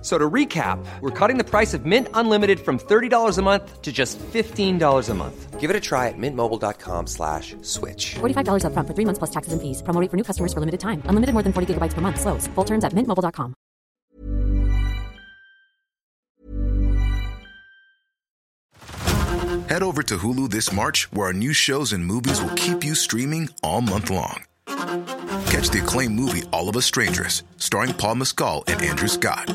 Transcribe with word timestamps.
So 0.00 0.16
to 0.16 0.30
recap, 0.30 0.78
we're 1.00 1.10
cutting 1.10 1.38
the 1.38 1.44
price 1.44 1.74
of 1.74 1.84
Mint 1.84 2.06
Unlimited 2.14 2.60
from 2.60 2.78
$30 2.78 3.36
a 3.36 3.42
month 3.42 3.82
to 3.82 3.90
just 3.90 4.16
$15 4.18 5.08
a 5.08 5.14
month. 5.14 5.58
Give 5.58 5.70
it 5.70 5.74
a 5.74 5.80
try 5.80 6.06
at 6.06 6.14
mintmobile.com 6.16 7.08
slash 7.08 7.56
switch. 7.62 8.14
$45 8.14 8.64
up 8.64 8.72
front 8.74 8.86
for 8.86 8.94
three 8.94 9.04
months 9.04 9.18
plus 9.18 9.30
taxes 9.30 9.52
and 9.52 9.60
fees. 9.60 9.82
Promo 9.82 10.00
rate 10.00 10.08
for 10.08 10.16
new 10.16 10.22
customers 10.22 10.52
for 10.52 10.60
limited 10.60 10.78
time. 10.78 11.02
Unlimited 11.06 11.32
more 11.32 11.42
than 11.42 11.52
40 11.52 11.74
gigabytes 11.74 11.94
per 11.94 12.00
month. 12.00 12.20
Slows. 12.20 12.46
Full 12.54 12.64
terms 12.64 12.84
at 12.84 12.92
mintmobile.com. 12.92 13.56
Head 19.68 19.82
over 19.82 20.02
to 20.04 20.16
Hulu 20.16 20.50
this 20.50 20.72
March, 20.72 21.10
where 21.12 21.26
our 21.26 21.32
new 21.32 21.52
shows 21.52 21.92
and 21.92 22.06
movies 22.06 22.40
will 22.40 22.54
keep 22.54 22.84
you 22.84 22.94
streaming 22.94 23.50
all 23.62 23.82
month 23.82 24.10
long. 24.10 24.44
Catch 24.66 25.70
the 25.70 25.80
acclaimed 25.82 26.14
movie 26.14 26.42
All 26.52 26.68
of 26.68 26.76
Us 26.76 26.86
Strangers, 26.86 27.42
starring 27.58 27.92
Paul 27.92 28.14
Mescal 28.14 28.64
and 28.66 28.80
Andrew 28.80 29.08
Scott. 29.08 29.54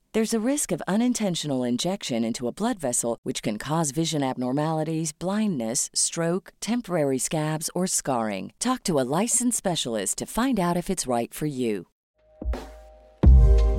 There's 0.13 0.33
a 0.33 0.41
risk 0.41 0.73
of 0.73 0.81
unintentional 0.89 1.63
injection 1.63 2.25
into 2.25 2.49
a 2.49 2.51
blood 2.51 2.77
vessel, 2.77 3.17
which 3.23 3.41
can 3.41 3.57
cause 3.57 3.91
vision 3.91 4.21
abnormalities, 4.21 5.13
blindness, 5.13 5.89
stroke, 5.93 6.51
temporary 6.59 7.17
scabs, 7.17 7.69
or 7.73 7.87
scarring. 7.87 8.51
Talk 8.59 8.83
to 8.83 8.99
a 8.99 9.07
licensed 9.21 9.57
specialist 9.57 10.17
to 10.17 10.25
find 10.25 10.59
out 10.59 10.75
if 10.75 10.89
it's 10.89 11.07
right 11.07 11.33
for 11.33 11.45
you. 11.45 11.87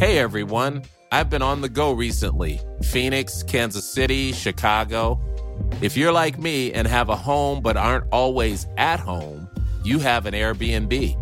Hey 0.01 0.17
everyone, 0.17 0.85
I've 1.11 1.29
been 1.29 1.43
on 1.43 1.61
the 1.61 1.69
go 1.69 1.93
recently 1.93 2.59
Phoenix, 2.83 3.43
Kansas 3.43 3.93
City, 3.93 4.33
Chicago. 4.33 5.21
If 5.83 5.99
you're 5.99 6.13
like 6.13 6.39
me 6.39 6.73
and 6.73 6.89
have 6.89 7.11
a 7.11 7.17
home 7.17 7.61
but 7.61 7.77
aren't 7.77 8.11
always 8.11 8.67
at 8.79 9.01
home, 9.01 9.51
you 9.85 9.99
have 9.99 10.25
an 10.25 10.33
Airbnb. 10.33 11.22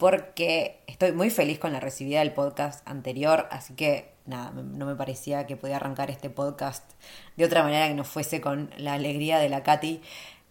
Porque 0.00 0.80
estoy 0.86 1.12
muy 1.12 1.28
feliz 1.28 1.58
con 1.58 1.74
la 1.74 1.78
recibida 1.78 2.20
del 2.20 2.32
podcast 2.32 2.88
anterior. 2.88 3.46
Así 3.50 3.74
que 3.74 4.14
nada, 4.24 4.50
no 4.50 4.86
me 4.86 4.94
parecía 4.94 5.46
que 5.46 5.58
podía 5.58 5.76
arrancar 5.76 6.10
este 6.10 6.30
podcast 6.30 6.90
de 7.36 7.44
otra 7.44 7.62
manera 7.62 7.86
que 7.86 7.92
no 7.92 8.04
fuese 8.04 8.40
con 8.40 8.70
la 8.78 8.94
alegría 8.94 9.38
de 9.38 9.50
la 9.50 9.62
Katy. 9.62 10.00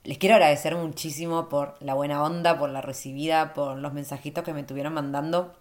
Les 0.04 0.20
quiero 0.20 0.36
agradecer 0.36 0.76
muchísimo 0.76 1.50
por 1.50 1.78
la 1.80 1.96
buena 1.96 2.22
onda, 2.22 2.60
por 2.60 2.70
la 2.70 2.82
recibida, 2.82 3.56
por 3.56 3.80
los 3.80 3.92
mensajitos 3.92 4.44
que 4.44 4.54
me 4.54 4.60
estuvieron 4.60 4.94
mandando 4.94 5.56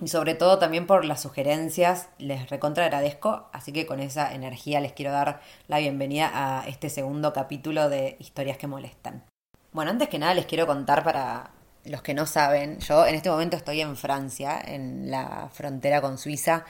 y 0.00 0.06
sobre 0.06 0.36
todo 0.36 0.60
también 0.60 0.86
por 0.86 1.04
las 1.04 1.20
sugerencias. 1.20 2.10
Les 2.18 2.48
recontra 2.48 2.84
agradezco, 2.84 3.48
así 3.52 3.72
que 3.72 3.86
con 3.86 3.98
esa 3.98 4.32
energía 4.32 4.80
les 4.80 4.92
quiero 4.92 5.10
dar 5.10 5.40
la 5.66 5.80
bienvenida 5.80 6.30
a 6.32 6.68
este 6.68 6.88
segundo 6.88 7.32
capítulo 7.32 7.88
de 7.88 8.14
Historias 8.20 8.56
que 8.56 8.68
molestan. 8.68 9.24
Bueno, 9.72 9.90
antes 9.90 10.08
que 10.08 10.20
nada 10.20 10.32
les 10.32 10.46
quiero 10.46 10.68
contar 10.68 11.02
para 11.02 11.50
los 11.84 12.02
que 12.02 12.14
no 12.14 12.26
saben, 12.26 12.78
yo 12.80 13.06
en 13.06 13.14
este 13.14 13.30
momento 13.30 13.56
estoy 13.56 13.80
en 13.80 13.96
Francia, 13.96 14.60
en 14.64 15.10
la 15.10 15.48
frontera 15.52 16.00
con 16.00 16.18
Suiza 16.18 16.64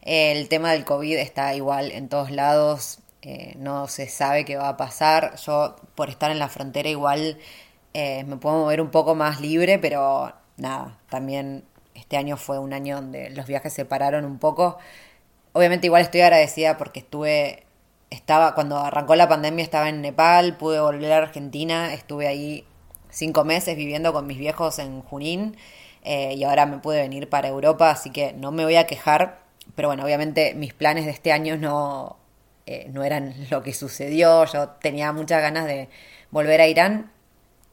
El 0.00 0.48
tema 0.48 0.72
del 0.72 0.84
COVID 0.84 1.16
está 1.16 1.54
igual 1.54 1.90
en 1.90 2.08
todos 2.08 2.30
lados, 2.30 3.00
eh, 3.22 3.54
no 3.56 3.88
se 3.88 4.08
sabe 4.08 4.44
qué 4.44 4.56
va 4.56 4.68
a 4.68 4.76
pasar. 4.76 5.36
Yo 5.36 5.76
por 5.94 6.10
estar 6.10 6.30
en 6.30 6.38
la 6.38 6.48
frontera 6.48 6.88
igual 6.90 7.38
eh, 7.94 8.24
me 8.24 8.36
puedo 8.36 8.56
mover 8.58 8.80
un 8.80 8.90
poco 8.90 9.14
más 9.14 9.40
libre, 9.40 9.78
pero 9.78 10.32
nada, 10.56 10.98
también 11.08 11.64
este 11.94 12.16
año 12.16 12.36
fue 12.36 12.58
un 12.58 12.72
año 12.72 12.96
donde 12.96 13.30
los 13.30 13.46
viajes 13.46 13.72
se 13.72 13.84
pararon 13.84 14.24
un 14.24 14.38
poco. 14.38 14.78
Obviamente 15.52 15.86
igual 15.86 16.02
estoy 16.02 16.20
agradecida 16.22 16.76
porque 16.76 17.00
estuve, 17.00 17.64
estaba, 18.10 18.54
cuando 18.54 18.78
arrancó 18.78 19.14
la 19.16 19.28
pandemia 19.28 19.64
estaba 19.64 19.88
en 19.88 20.02
Nepal, 20.02 20.56
pude 20.58 20.80
volver 20.80 21.12
a 21.12 21.18
Argentina, 21.18 21.94
estuve 21.94 22.26
ahí 22.28 22.66
cinco 23.14 23.44
meses 23.44 23.76
viviendo 23.76 24.12
con 24.12 24.26
mis 24.26 24.38
viejos 24.38 24.78
en 24.78 25.00
Junín 25.02 25.56
eh, 26.02 26.34
y 26.34 26.44
ahora 26.44 26.66
me 26.66 26.78
pude 26.78 27.00
venir 27.00 27.28
para 27.28 27.48
Europa, 27.48 27.90
así 27.90 28.10
que 28.10 28.32
no 28.34 28.52
me 28.52 28.64
voy 28.64 28.76
a 28.76 28.86
quejar, 28.86 29.38
pero 29.74 29.88
bueno, 29.88 30.04
obviamente 30.04 30.54
mis 30.54 30.74
planes 30.74 31.06
de 31.06 31.12
este 31.12 31.32
año 31.32 31.56
no, 31.56 32.16
eh, 32.66 32.88
no 32.92 33.04
eran 33.04 33.34
lo 33.50 33.62
que 33.62 33.72
sucedió, 33.72 34.44
yo 34.46 34.68
tenía 34.80 35.12
muchas 35.12 35.40
ganas 35.40 35.66
de 35.66 35.88
volver 36.30 36.60
a 36.60 36.66
Irán. 36.66 37.10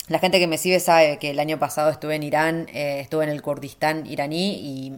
La 0.08 0.20
gente 0.20 0.40
que 0.40 0.48
me 0.48 0.58
sigue 0.58 0.80
sabe 0.80 1.18
que 1.20 1.32
el 1.32 1.40
año 1.40 1.60
pasado 1.60 1.90
estuve 1.90 2.16
en 2.16 2.24
Irán, 2.24 2.68
eh, 2.74 3.00
estuve 3.02 3.24
en 3.24 3.30
el 3.30 3.42
Kurdistán 3.42 4.06
iraní 4.08 4.54
y 4.56 4.94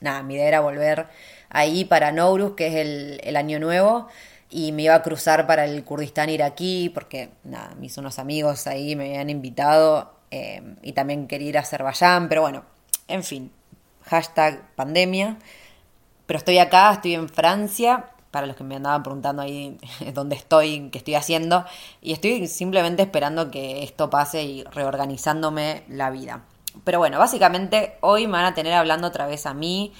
nada, 0.00 0.22
mi 0.22 0.34
idea 0.34 0.48
era 0.48 0.60
volver 0.60 1.06
ahí 1.50 1.84
para 1.84 2.12
Nowruz, 2.12 2.54
que 2.54 2.68
es 2.68 2.74
el, 2.74 3.20
el 3.24 3.36
año 3.36 3.58
nuevo, 3.58 4.08
y 4.52 4.70
me 4.72 4.82
iba 4.82 4.94
a 4.94 5.02
cruzar 5.02 5.46
para 5.46 5.64
el 5.64 5.82
Kurdistán 5.82 6.28
iraquí, 6.28 6.90
porque 6.92 7.30
nada, 7.42 7.74
mis 7.76 7.96
unos 7.96 8.18
amigos 8.18 8.66
ahí 8.66 8.94
me 8.94 9.06
habían 9.06 9.30
invitado 9.30 10.12
eh, 10.30 10.76
y 10.82 10.92
también 10.92 11.26
quería 11.26 11.48
ir 11.48 11.58
a 11.58 11.62
Azerbaiyán, 11.62 12.28
pero 12.28 12.42
bueno, 12.42 12.64
en 13.08 13.24
fin, 13.24 13.50
hashtag 14.02 14.74
pandemia. 14.76 15.38
Pero 16.26 16.38
estoy 16.38 16.58
acá, 16.58 16.92
estoy 16.92 17.14
en 17.14 17.30
Francia, 17.30 18.10
para 18.30 18.46
los 18.46 18.54
que 18.54 18.64
me 18.64 18.76
andaban 18.76 19.02
preguntando 19.02 19.40
ahí 19.40 19.78
dónde 20.12 20.36
estoy, 20.36 20.90
qué 20.90 20.98
estoy 20.98 21.14
haciendo, 21.14 21.64
y 22.02 22.12
estoy 22.12 22.46
simplemente 22.46 23.02
esperando 23.02 23.50
que 23.50 23.82
esto 23.82 24.10
pase 24.10 24.42
y 24.42 24.64
reorganizándome 24.64 25.84
la 25.88 26.10
vida. 26.10 26.44
Pero 26.84 26.98
bueno, 26.98 27.18
básicamente 27.18 27.96
hoy 28.02 28.26
me 28.26 28.32
van 28.32 28.44
a 28.44 28.54
tener 28.54 28.74
hablando 28.74 29.08
otra 29.08 29.26
vez 29.26 29.46
a 29.46 29.54
mí 29.54 29.92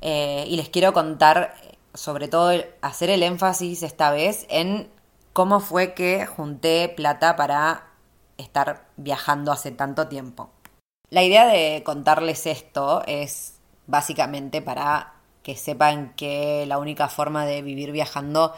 eh, 0.00 0.44
y 0.48 0.56
les 0.56 0.68
quiero 0.68 0.92
contar, 0.92 1.54
sobre 1.96 2.28
todo, 2.28 2.52
hacer 2.82 3.10
el 3.10 3.22
énfasis 3.22 3.82
esta 3.82 4.10
vez 4.10 4.46
en 4.48 4.88
cómo 5.32 5.60
fue 5.60 5.94
que 5.94 6.26
junté 6.26 6.88
plata 6.88 7.36
para 7.36 7.88
estar 8.38 8.86
viajando 8.96 9.52
hace 9.52 9.70
tanto 9.70 10.08
tiempo. 10.08 10.50
La 11.10 11.22
idea 11.22 11.46
de 11.46 11.82
contarles 11.84 12.46
esto 12.46 13.02
es 13.06 13.54
básicamente 13.86 14.62
para 14.62 15.14
que 15.42 15.56
sepan 15.56 16.12
que 16.16 16.64
la 16.66 16.78
única 16.78 17.08
forma 17.08 17.46
de 17.46 17.62
vivir 17.62 17.92
viajando 17.92 18.52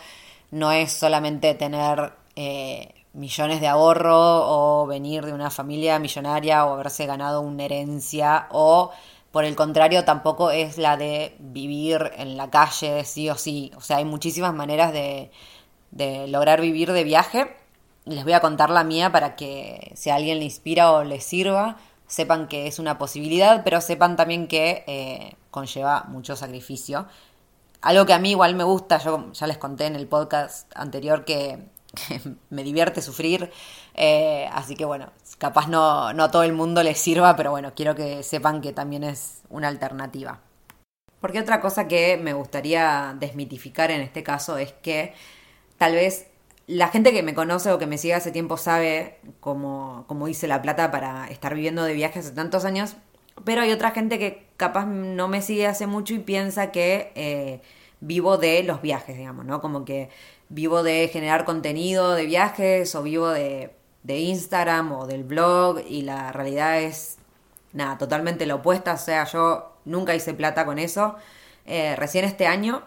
no 0.50 0.72
es 0.72 0.92
solamente 0.92 1.54
tener 1.54 2.14
eh, 2.36 2.94
millones 3.12 3.60
de 3.60 3.66
ahorro 3.66 4.14
o 4.16 4.86
venir 4.86 5.26
de 5.26 5.32
una 5.32 5.50
familia 5.50 5.98
millonaria 5.98 6.64
o 6.64 6.74
haberse 6.74 7.04
ganado 7.04 7.40
una 7.40 7.64
herencia 7.64 8.46
o 8.50 8.90
por 9.32 9.44
el 9.44 9.56
contrario 9.56 10.04
tampoco 10.04 10.50
es 10.50 10.78
la 10.78 10.96
de 10.96 11.36
vivir 11.38 12.12
en 12.16 12.36
la 12.36 12.50
calle 12.50 13.04
sí 13.04 13.28
o 13.28 13.36
sí. 13.36 13.70
O 13.76 13.80
sea, 13.80 13.98
hay 13.98 14.04
muchísimas 14.04 14.54
maneras 14.54 14.92
de, 14.92 15.30
de 15.90 16.26
lograr 16.28 16.60
vivir 16.60 16.92
de 16.92 17.04
viaje. 17.04 17.56
Les 18.04 18.24
voy 18.24 18.32
a 18.32 18.40
contar 18.40 18.70
la 18.70 18.84
mía 18.84 19.12
para 19.12 19.36
que 19.36 19.92
si 19.94 20.10
a 20.10 20.14
alguien 20.14 20.38
le 20.38 20.44
inspira 20.44 20.92
o 20.92 21.04
le 21.04 21.20
sirva, 21.20 21.76
sepan 22.06 22.48
que 22.48 22.66
es 22.66 22.78
una 22.78 22.98
posibilidad, 22.98 23.62
pero 23.64 23.80
sepan 23.80 24.16
también 24.16 24.48
que 24.48 24.84
eh, 24.86 25.36
conlleva 25.50 26.04
mucho 26.08 26.34
sacrificio. 26.36 27.06
Algo 27.82 28.06
que 28.06 28.14
a 28.14 28.18
mí 28.18 28.30
igual 28.30 28.54
me 28.54 28.64
gusta, 28.64 28.98
yo 28.98 29.32
ya 29.32 29.46
les 29.46 29.58
conté 29.58 29.86
en 29.86 29.94
el 29.94 30.08
podcast 30.08 30.72
anterior 30.74 31.24
que, 31.24 31.68
me 32.50 32.62
divierte 32.62 33.02
sufrir, 33.02 33.50
eh, 33.94 34.48
así 34.52 34.74
que 34.74 34.84
bueno, 34.84 35.10
capaz 35.38 35.68
no, 35.68 36.12
no 36.12 36.24
a 36.24 36.30
todo 36.30 36.42
el 36.42 36.52
mundo 36.52 36.82
les 36.82 36.98
sirva, 36.98 37.36
pero 37.36 37.50
bueno, 37.50 37.72
quiero 37.74 37.94
que 37.94 38.22
sepan 38.22 38.60
que 38.60 38.72
también 38.72 39.04
es 39.04 39.42
una 39.48 39.68
alternativa. 39.68 40.40
Porque 41.20 41.40
otra 41.40 41.60
cosa 41.60 41.88
que 41.88 42.16
me 42.16 42.32
gustaría 42.32 43.16
desmitificar 43.18 43.90
en 43.90 44.02
este 44.02 44.22
caso 44.22 44.56
es 44.56 44.72
que 44.72 45.14
tal 45.76 45.94
vez 45.94 46.28
la 46.68 46.88
gente 46.88 47.12
que 47.12 47.22
me 47.22 47.34
conoce 47.34 47.72
o 47.72 47.78
que 47.78 47.86
me 47.86 47.98
sigue 47.98 48.14
hace 48.14 48.30
tiempo 48.30 48.56
sabe 48.56 49.18
cómo, 49.40 50.04
cómo 50.06 50.28
hice 50.28 50.46
la 50.46 50.62
plata 50.62 50.90
para 50.90 51.26
estar 51.28 51.54
viviendo 51.54 51.82
de 51.82 51.94
viajes 51.94 52.26
hace 52.26 52.34
tantos 52.34 52.64
años, 52.64 52.96
pero 53.44 53.62
hay 53.62 53.72
otra 53.72 53.90
gente 53.90 54.18
que 54.18 54.46
capaz 54.56 54.86
no 54.86 55.28
me 55.28 55.42
sigue 55.42 55.66
hace 55.66 55.86
mucho 55.86 56.14
y 56.14 56.18
piensa 56.18 56.70
que 56.70 57.12
eh, 57.14 57.62
vivo 58.00 58.36
de 58.36 58.62
los 58.62 58.82
viajes, 58.82 59.16
digamos, 59.16 59.44
¿no? 59.44 59.60
Como 59.60 59.84
que 59.84 60.10
vivo 60.48 60.82
de 60.82 61.08
generar 61.08 61.44
contenido 61.44 62.14
de 62.14 62.26
viajes 62.26 62.94
o 62.94 63.02
vivo 63.02 63.28
de, 63.28 63.74
de 64.02 64.18
Instagram 64.18 64.92
o 64.92 65.06
del 65.06 65.24
blog 65.24 65.80
y 65.86 66.02
la 66.02 66.32
realidad 66.32 66.80
es, 66.80 67.18
nada, 67.72 67.98
totalmente 67.98 68.46
la 68.46 68.56
opuesta, 68.56 68.94
o 68.94 68.98
sea, 68.98 69.24
yo 69.24 69.76
nunca 69.84 70.14
hice 70.14 70.34
plata 70.34 70.64
con 70.64 70.78
eso. 70.78 71.16
Eh, 71.66 71.96
recién 71.96 72.24
este 72.24 72.46
año 72.46 72.82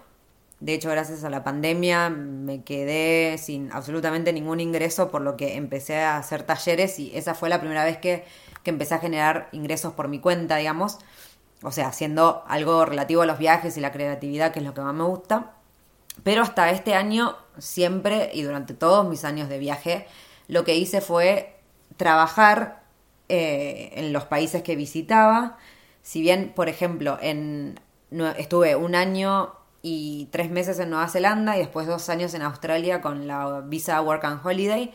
de 0.62 0.76
hecho, 0.76 0.92
gracias 0.92 1.24
a 1.24 1.32
la 1.32 1.44
pandemia 1.44 2.10
me 2.12 2.64
quedé 2.64 3.40
sin 3.40 3.72
absolutamente 3.72 4.32
ningún 4.32 4.60
ingreso, 4.60 5.10
por 5.10 5.22
lo 5.24 5.36
que 5.36 5.56
empecé 5.56 5.98
a 6.02 6.18
hacer 6.18 6.44
talleres 6.44 7.00
y 7.00 7.12
esa 7.18 7.34
fue 7.34 7.50
la 7.50 7.60
primera 7.60 7.84
vez 7.84 7.98
que, 7.98 8.26
empecé 8.64 8.94
a 8.94 9.00
generar 9.00 9.50
ingresos 9.54 9.94
por 9.94 10.08
mi 10.08 10.20
cuenta, 10.20 10.58
digamos. 10.58 11.00
O 11.64 11.72
sea, 11.72 11.88
haciendo 11.88 12.44
algo 12.48 12.86
relativo 12.86 13.24
a 13.24 13.26
los 13.26 13.40
viajes 13.40 13.76
y 13.76 13.82
la 13.82 13.92
creatividad, 13.92 14.52
que 14.54 14.60
es 14.60 14.66
lo 14.66 14.76
que 14.76 14.82
más 14.82 14.94
me 14.94 15.04
gusta. 15.04 15.54
Pero 16.24 16.44
hasta 16.44 16.70
este 16.72 16.94
año, 16.94 17.36
siempre 17.58 18.30
y 18.34 18.44
durante 18.44 18.74
todos 18.74 19.08
mis 19.08 19.26
años 19.26 19.50
de 19.50 19.60
viaje, 19.60 20.08
lo 20.48 20.64
que 20.64 20.76
hice 20.76 21.02
fue 21.02 21.60
trabajar 21.98 22.84
eh, 23.30 23.92
en 23.96 24.14
los 24.14 24.26
países 24.26 24.64
que 24.64 24.76
visitaba. 24.76 25.58
Si 26.02 26.22
bien, 26.22 26.52
por 26.56 26.70
ejemplo, 26.70 27.18
en, 27.22 27.80
estuve 28.38 28.76
un 28.76 28.96
año 28.96 29.54
y 29.82 30.28
tres 30.32 30.52
meses 30.52 30.80
en 30.80 30.90
Nueva 30.90 31.08
Zelanda 31.08 31.56
y 31.56 31.60
después 31.60 31.88
dos 31.88 32.10
años 32.10 32.34
en 32.34 32.42
Australia 32.44 33.02
con 33.02 33.28
la 33.28 33.62
visa 33.62 34.02
Work 34.02 34.26
and 34.26 34.46
Holiday. 34.46 34.92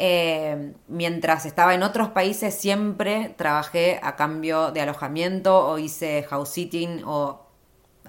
Eh, 0.00 0.74
mientras 0.86 1.44
estaba 1.44 1.74
en 1.74 1.82
otros 1.82 2.10
países 2.10 2.54
siempre 2.54 3.34
trabajé 3.36 3.98
a 4.00 4.14
cambio 4.14 4.70
de 4.70 4.80
alojamiento 4.80 5.66
o 5.66 5.76
hice 5.78 6.22
house 6.22 6.50
sitting 6.50 7.02
o 7.04 7.47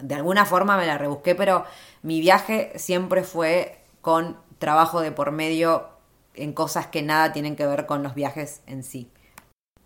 de 0.01 0.15
alguna 0.15 0.45
forma 0.45 0.77
me 0.77 0.85
la 0.85 0.97
rebusqué, 0.97 1.35
pero 1.35 1.65
mi 2.01 2.19
viaje 2.19 2.71
siempre 2.75 3.23
fue 3.23 3.79
con 4.01 4.37
trabajo 4.57 5.01
de 5.01 5.11
por 5.11 5.31
medio 5.31 5.89
en 6.33 6.53
cosas 6.53 6.87
que 6.87 7.01
nada 7.01 7.33
tienen 7.33 7.55
que 7.55 7.65
ver 7.65 7.85
con 7.85 8.03
los 8.03 8.15
viajes 8.15 8.61
en 8.67 8.83
sí. 8.83 9.09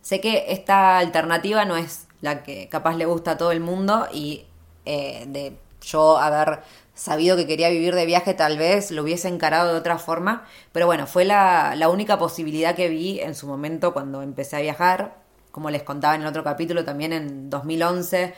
Sé 0.01 0.20
que 0.20 0.46
esta 0.50 0.98
alternativa 0.98 1.65
no 1.65 1.77
es 1.77 2.08
la 2.22 2.43
que 2.43 2.67
capaz 2.70 2.96
le 2.96 3.05
gusta 3.05 3.32
a 3.32 3.38
todo 3.38 3.51
el 3.51 3.60
mundo 3.60 4.08
y 4.12 4.46
eh, 4.86 5.25
de 5.27 5.58
yo 5.82 6.17
haber 6.17 6.62
sabido 6.93 7.36
que 7.36 7.48
quería 7.48 7.70
vivir 7.70 7.96
de 7.96 8.05
viaje 8.05 8.34
tal 8.34 8.58
vez 8.58 8.91
lo 8.91 9.03
hubiese 9.03 9.27
encarado 9.27 9.72
de 9.72 9.79
otra 9.79 9.98
forma, 9.98 10.46
pero 10.72 10.86
bueno, 10.86 11.08
fue 11.08 11.25
la, 11.25 11.75
única 11.89 12.17
posibilidad 12.17 12.75
que 12.75 12.89
vi 12.89 13.20
en 13.20 13.36
su 13.36 13.48
momento 13.48 13.93
cuando 13.93 14.22
empecé 14.22 14.58
a 14.58 14.62
viajar, 14.62 15.15
como 15.51 15.70
les 15.70 15.84
contaba 15.84 16.15
en 16.15 16.22
el 16.22 16.27
otro 16.27 16.43
capítulo 16.43 16.84
también 16.84 17.13
en 17.13 17.50
2011. 17.50 18.34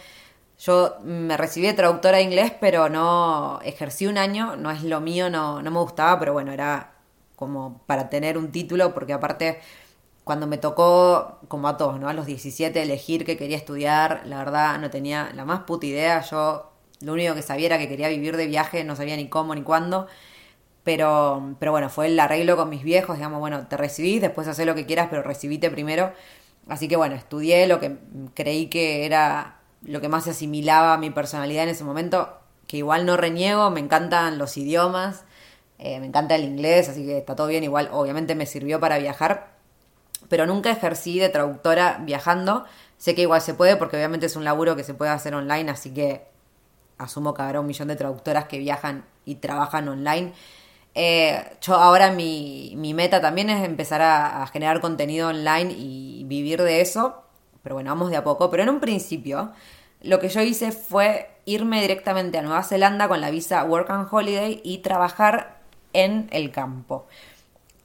Yo 0.58 0.98
me 1.04 1.36
recibí 1.38 1.68
de 1.68 1.74
traductora 1.74 2.18
de 2.18 2.24
inglés, 2.24 2.54
pero 2.60 2.90
no 2.90 3.60
ejercí 3.64 4.08
un 4.08 4.18
año, 4.18 4.56
no 4.56 4.72
es 4.72 4.84
lo 4.84 5.02
mío, 5.02 5.30
no, 5.30 5.62
no 5.62 5.72
me 5.72 5.80
gustaba, 5.80 6.18
pero 6.20 6.34
bueno, 6.34 6.52
era 6.52 6.94
como 7.36 7.82
para 7.86 8.10
tener 8.10 8.38
un 8.38 8.52
título, 8.52 8.94
porque 8.94 9.14
aparte 9.14 9.60
cuando 10.24 10.48
me 10.48 10.58
tocó, 10.58 11.40
como 11.48 11.68
a 11.68 11.78
todos, 11.78 12.00
¿no? 12.00 12.10
A 12.10 12.14
los 12.14 12.26
17 12.26 12.82
elegir 12.82 13.26
que 13.26 13.38
quería 13.38 13.58
estudiar, 13.58 14.24
la 14.26 14.40
verdad 14.40 14.80
no 14.80 14.90
tenía 14.90 15.32
la 15.36 15.46
más 15.46 15.62
puta 15.62 15.86
idea, 15.86 16.22
yo 16.22 16.72
lo 17.02 17.14
único 17.14 17.36
que 17.36 17.42
sabía 17.44 17.68
era 17.68 17.78
que 17.78 17.88
quería 17.90 18.10
vivir 18.10 18.38
de 18.38 18.48
viaje, 18.48 18.84
no 18.84 18.96
sabía 18.96 19.16
ni 19.18 19.30
cómo 19.30 19.54
ni 19.56 19.64
cuándo. 19.64 20.08
Pero, 20.84 21.56
pero 21.60 21.72
bueno, 21.72 21.90
fue 21.90 22.08
el 22.08 22.20
arreglo 22.20 22.58
con 22.58 22.70
mis 22.70 22.84
viejos, 22.84 23.18
digamos, 23.18 23.40
bueno, 23.40 23.68
te 23.68 23.78
recibís, 23.78 24.22
después 24.22 24.48
haces 24.48 24.66
lo 24.68 24.76
que 24.76 24.86
quieras, 24.86 25.08
pero 25.10 25.24
recibite 25.24 25.70
primero. 25.72 26.14
Así 26.68 26.88
que 26.88 26.96
bueno, 26.96 27.16
estudié 27.16 27.68
lo 27.68 27.80
que 27.80 27.98
creí 28.36 28.68
que 28.70 29.06
era 29.06 29.60
lo 29.86 30.02
que 30.02 30.10
más 30.10 30.26
se 30.26 30.32
asimilaba 30.32 30.94
a 30.94 30.98
mi 30.98 31.10
personalidad 31.10 31.64
en 31.64 31.70
ese 31.70 31.84
momento, 31.84 32.38
que 32.68 32.78
igual 32.78 33.06
no 33.06 33.18
reniego, 33.18 33.70
me 33.70 33.80
encantan 33.80 34.38
los 34.38 34.58
idiomas, 34.58 35.24
eh, 35.78 36.00
me 36.00 36.08
encanta 36.08 36.36
el 36.36 36.44
inglés, 36.44 36.90
así 36.90 37.06
que 37.06 37.18
está 37.18 37.36
todo 37.36 37.48
bien, 37.48 37.64
igual 37.64 37.90
obviamente 37.92 38.36
me 38.36 38.46
sirvió 38.46 38.80
para 38.80 38.98
viajar, 38.98 39.56
pero 40.30 40.46
nunca 40.46 40.72
ejercí 40.72 41.20
de 41.20 41.30
traductora 41.30 42.00
viajando. 42.04 42.66
Sé 42.98 43.14
que 43.14 43.22
igual 43.22 43.42
se 43.42 43.54
puede 43.54 43.76
porque 43.76 43.98
obviamente 43.98 44.26
es 44.26 44.36
un 44.36 44.44
laburo 44.44 44.76
que 44.76 44.84
se 44.84 44.94
puede 44.94 45.12
hacer 45.12 45.36
online, 45.36 45.70
así 45.70 45.94
que 45.94 46.26
asumo 46.98 47.34
que 47.34 47.42
habrá 47.42 47.60
un 47.60 47.68
millón 47.68 47.90
de 47.90 47.96
traductoras 47.96 48.46
que 48.46 48.58
viajan 48.58 49.06
y 49.26 49.36
trabajan 49.36 49.88
online. 49.88 50.34
Eh, 50.96 51.44
yo 51.62 51.76
ahora 51.76 52.12
mi, 52.12 52.74
mi, 52.78 52.94
meta 52.94 53.20
también 53.20 53.50
es 53.50 53.66
empezar 53.66 54.02
a, 54.02 54.48
generar 54.48 54.80
contenido 54.80 55.28
online 55.28 55.74
y 55.78 56.24
vivir 56.26 56.62
de 56.62 56.80
eso, 56.80 57.24
pero 57.62 57.76
bueno, 57.76 57.92
vamos 57.92 58.10
de 58.10 58.16
a 58.16 58.24
poco. 58.24 58.50
Pero 58.50 58.64
en 58.64 58.70
un 58.70 58.80
principio, 58.80 59.52
lo 60.06 60.20
que 60.20 60.30
yo 60.30 60.42
hice 60.42 60.72
fue 60.72 61.30
irme 61.46 61.82
directamente 61.82 62.38
a 62.38 62.42
Nueva 62.42 62.64
Zelanda 62.64 63.08
con 63.08 63.22
la 63.22 63.32
visa 63.32 63.64
Work 63.64 63.90
and 63.90 64.08
Holiday 64.10 64.62
y 64.64 64.80
trabajar 64.80 65.60
en 65.94 66.28
el 66.32 66.52
campo. 66.52 67.08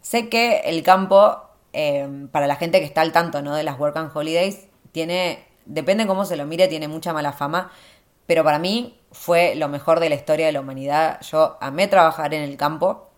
Sé 0.02 0.28
que 0.28 0.60
el 0.64 0.82
campo, 0.82 1.38
eh, 1.72 2.26
para 2.30 2.46
la 2.46 2.56
gente 2.56 2.78
que 2.80 2.84
está 2.84 3.00
al 3.00 3.12
tanto 3.12 3.42
¿no? 3.42 3.54
de 3.54 3.62
las 3.62 3.78
Work 3.78 3.96
and 3.96 4.10
Holidays, 4.14 4.66
tiene, 4.92 5.46
depende 5.66 6.06
cómo 6.06 6.24
se 6.24 6.36
lo 6.36 6.46
mire, 6.46 6.68
tiene 6.68 6.88
mucha 6.88 7.12
mala 7.12 7.32
fama, 7.32 7.70
pero 8.26 8.44
para 8.44 8.58
mí 8.58 8.98
fue 9.12 9.54
lo 9.54 9.68
mejor 9.68 10.00
de 10.00 10.08
la 10.08 10.14
historia 10.14 10.46
de 10.46 10.52
la 10.52 10.60
humanidad. 10.60 11.20
Yo 11.22 11.58
amé 11.60 11.88
trabajar 11.88 12.34
en 12.34 12.42
el 12.42 12.56
campo, 12.56 13.08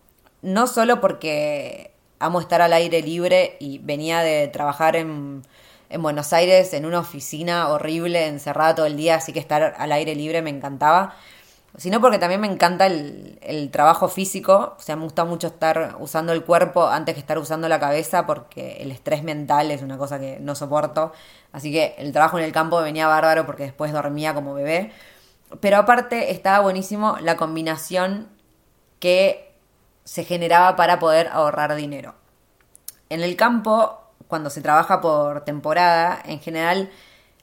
no 0.41 0.67
solo 0.67 1.01
porque 1.01 1.93
amo 2.19 2.39
estar 2.39 2.61
al 2.61 2.73
aire 2.73 3.01
libre 3.01 3.57
y 3.59 3.79
venía 3.79 4.21
de 4.21 4.47
trabajar 4.47 4.95
en, 4.95 5.43
en 5.89 6.01
Buenos 6.01 6.33
Aires 6.33 6.73
en 6.73 6.85
una 6.85 6.99
oficina 6.99 7.69
horrible, 7.69 8.27
encerrada 8.27 8.75
todo 8.75 8.85
el 8.85 8.97
día, 8.97 9.15
así 9.15 9.33
que 9.33 9.39
estar 9.39 9.75
al 9.77 9.91
aire 9.91 10.15
libre 10.15 10.41
me 10.41 10.49
encantaba, 10.49 11.15
sino 11.77 11.99
porque 12.01 12.19
también 12.19 12.41
me 12.41 12.47
encanta 12.47 12.85
el, 12.85 13.69
trabajo 13.71 14.07
físico, 14.07 14.75
o 14.77 14.81
sea, 14.81 14.95
me 14.95 15.03
gusta 15.03 15.25
mucho 15.25 15.47
estar 15.47 15.95
usando 15.99 16.33
el 16.33 16.43
cuerpo 16.43 16.87
antes 16.87 17.15
que 17.15 17.19
estar 17.19 17.37
usando 17.37 17.67
la 17.67 17.79
cabeza 17.79 18.25
porque 18.25 18.77
el 18.81 18.91
estrés 18.91 19.23
mental 19.23 19.71
es 19.71 19.81
una 19.81 19.97
cosa 19.97 20.19
que 20.19 20.39
no 20.39 20.55
soporto, 20.55 21.11
así 21.51 21.71
que 21.71 21.95
el 21.97 22.11
trabajo 22.11 22.37
en 22.37 22.45
el 22.45 22.51
campo 22.51 22.81
venía 22.81 23.07
bárbaro 23.07 23.45
porque 23.45 23.63
después 23.63 23.91
dormía 23.91 24.33
como 24.33 24.53
bebé, 24.53 24.91
pero 25.59 25.77
aparte 25.77 26.31
estaba 26.31 26.59
buenísimo 26.59 27.17
la 27.21 27.37
combinación 27.37 28.29
que 28.99 29.53
se 30.03 30.23
generaba 30.23 30.75
para 30.75 30.99
poder 30.99 31.27
ahorrar 31.27 31.75
dinero. 31.75 32.15
En 33.09 33.21
el 33.21 33.35
campo, 33.35 34.02
cuando 34.33 34.49
se 34.49 34.61
trabaja 34.61 34.99
por 34.99 35.41
temporada, 35.41 36.19
en 36.25 36.39
general 36.39 36.89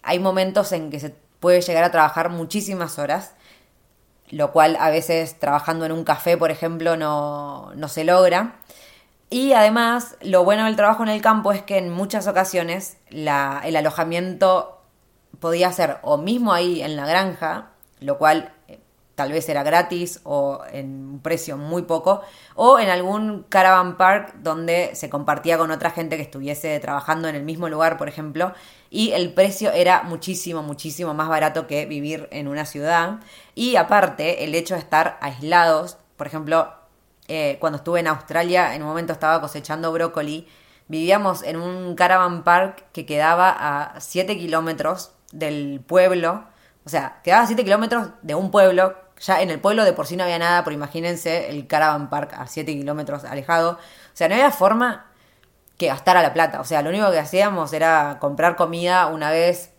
hay 0.03 0.19
momentos 0.19 0.73
en 0.73 0.91
que 0.91 0.99
se 0.99 1.15
puede 1.39 1.61
llegar 1.61 1.85
a 1.85 1.93
trabajar 1.93 2.31
muchísimas 2.31 2.99
horas, 2.99 3.35
lo 4.29 4.51
cual 4.51 4.77
a 4.81 4.91
veces 4.91 5.39
trabajando 5.39 5.87
en 5.87 5.93
un 5.93 6.03
café, 6.03 6.37
por 6.37 6.51
ejemplo, 6.51 6.97
no, 6.97 7.71
no 7.77 7.87
se 7.87 8.03
logra. 8.03 8.57
Y 9.31 9.53
además, 9.53 10.17
lo 10.21 10.43
bueno 10.43 10.65
del 10.65 10.75
trabajo 10.75 11.05
en 11.05 11.11
el 11.11 11.23
campo 11.23 11.53
es 11.53 11.63
que 11.63 11.79
en 11.79 11.91
muchas 11.91 12.27
ocasiones 12.27 12.97
el 13.09 13.29
alojamiento 13.29 14.83
podía 15.39 15.71
ser 15.71 15.99
o 16.03 16.17
mismo 16.17 16.53
ahí 16.53 16.83
en 16.83 16.97
la 16.97 17.07
granja, 17.07 17.69
lo 18.01 18.19
cual 18.19 18.53
tal 19.21 19.33
vez 19.33 19.47
era 19.51 19.63
gratis 19.63 20.21
o 20.25 20.63
en 20.73 20.87
un 20.87 21.21
precio 21.21 21.59
muy 21.59 21.83
poco, 21.83 22.23
o 22.55 22.79
en 22.79 22.89
algún 22.89 23.43
caravan 23.51 23.99
park 23.99 24.33
donde 24.37 24.93
se 24.95 25.11
compartía 25.11 25.59
con 25.59 25.71
otra 25.71 25.91
gente 25.91 26.17
que 26.17 26.23
estuviese 26.23 26.81
trabajando 26.81 27.29
en 27.29 27.35
el 27.35 27.43
mismo 27.43 27.69
lugar, 27.69 27.99
por 27.99 28.09
ejemplo, 28.09 28.55
y 28.89 29.11
el 29.11 29.35
precio 29.35 29.73
era 29.73 30.05
muchísimo, 30.05 30.63
muchísimo 30.63 31.13
más 31.13 31.29
barato 31.29 31.67
que 31.67 31.85
vivir 31.85 32.29
en 32.31 32.49
una 32.49 32.65
ciudad. 32.65 33.21
Y 33.55 33.77
aparte, 33.77 34.43
el 34.45 34.55
hecho 34.55 34.73
de 34.73 34.81
estar 34.81 35.19
aislados, 35.21 35.99
por 36.17 36.27
ejemplo, 36.27 36.73
eh, 37.29 37.59
cuando 37.61 37.77
estuve 37.77 38.01
en 38.01 38.07
Australia, 38.07 38.75
en 38.75 38.81
un 38.81 38.89
momento 38.89 39.13
estaba 39.13 39.39
cosechando 39.43 39.93
brócoli, 39.93 40.49
vivíamos 40.89 41.43
en 41.43 41.59
un 41.59 41.95
caravan 41.95 42.43
park 42.43 42.87
que 42.95 43.05
quedaba 43.05 43.51
a 43.51 44.01
7 44.01 44.39
kilómetros 44.39 45.13
del 45.31 45.85
pueblo, 45.87 46.47
o 46.87 46.89
sea, 46.89 47.21
quedaba 47.23 47.43
a 47.43 47.47
7 47.47 47.63
kilómetros 47.65 48.09
de 48.23 48.35
un 48.35 48.51
pueblo 48.51 48.95
ya 49.21 49.43
en 49.43 49.51
el 49.51 49.61
pueblo 49.61 49.85
de 49.85 49.93
por 49.93 50.07
sí 50.07 50.17
no 50.17 50.25
había 50.25 50.39
nada, 50.39 50.65
pero 50.65 50.75
imagínense 50.75 51.51
el 51.51 51.67
Caravan 51.67 52.09
Park 52.11 52.33
a 52.37 52.47
7 52.47 52.73
kilómetros 52.73 53.25
alejado. 53.25 53.73
O 53.73 54.15
sea, 54.15 54.29
no 54.29 54.35
había 54.35 54.51
forma 54.51 55.07
que 55.77 55.89
gastara 55.89 56.23
la 56.23 56.33
plata. 56.33 56.61
O 56.61 56.65
sea, 56.65 56.83
lo 56.83 56.91
único 56.91 57.11
que 57.11 57.19
hacíamos 57.19 57.73
era 57.73 58.19
comprar 58.21 58.57
comida 58.57 59.07
una 59.07 59.31
vez 59.31 59.73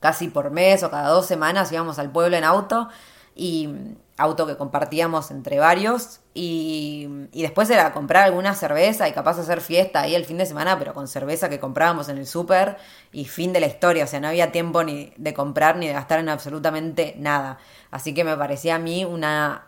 casi 0.00 0.28
por 0.28 0.50
mes 0.50 0.82
o 0.82 0.90
cada 0.90 1.08
dos 1.08 1.26
semanas 1.26 1.72
íbamos 1.72 1.98
al 1.98 2.10
pueblo 2.10 2.36
en 2.36 2.44
auto 2.44 2.88
y 3.34 3.70
auto 4.16 4.46
que 4.46 4.56
compartíamos 4.56 5.30
entre 5.30 5.58
varios 5.58 6.20
y, 6.34 7.08
y, 7.32 7.42
después 7.42 7.68
era 7.70 7.92
comprar 7.92 8.24
alguna 8.24 8.54
cerveza 8.54 9.08
y 9.08 9.12
capaz 9.12 9.38
hacer 9.38 9.60
fiesta 9.60 10.02
ahí 10.02 10.14
el 10.14 10.24
fin 10.24 10.38
de 10.38 10.46
semana 10.46 10.78
pero 10.78 10.94
con 10.94 11.08
cerveza 11.08 11.48
que 11.48 11.58
comprábamos 11.58 12.08
en 12.08 12.18
el 12.18 12.26
súper 12.26 12.76
y 13.12 13.24
fin 13.24 13.52
de 13.52 13.60
la 13.60 13.66
historia, 13.66 14.04
o 14.04 14.06
sea, 14.06 14.20
no 14.20 14.28
había 14.28 14.52
tiempo 14.52 14.84
ni 14.84 15.12
de 15.16 15.34
comprar 15.34 15.76
ni 15.76 15.88
de 15.88 15.92
gastar 15.94 16.20
en 16.20 16.28
absolutamente 16.28 17.14
nada. 17.18 17.58
Así 17.90 18.14
que 18.14 18.24
me 18.24 18.36
parecía 18.36 18.76
a 18.76 18.78
mí 18.78 19.04
una 19.04 19.66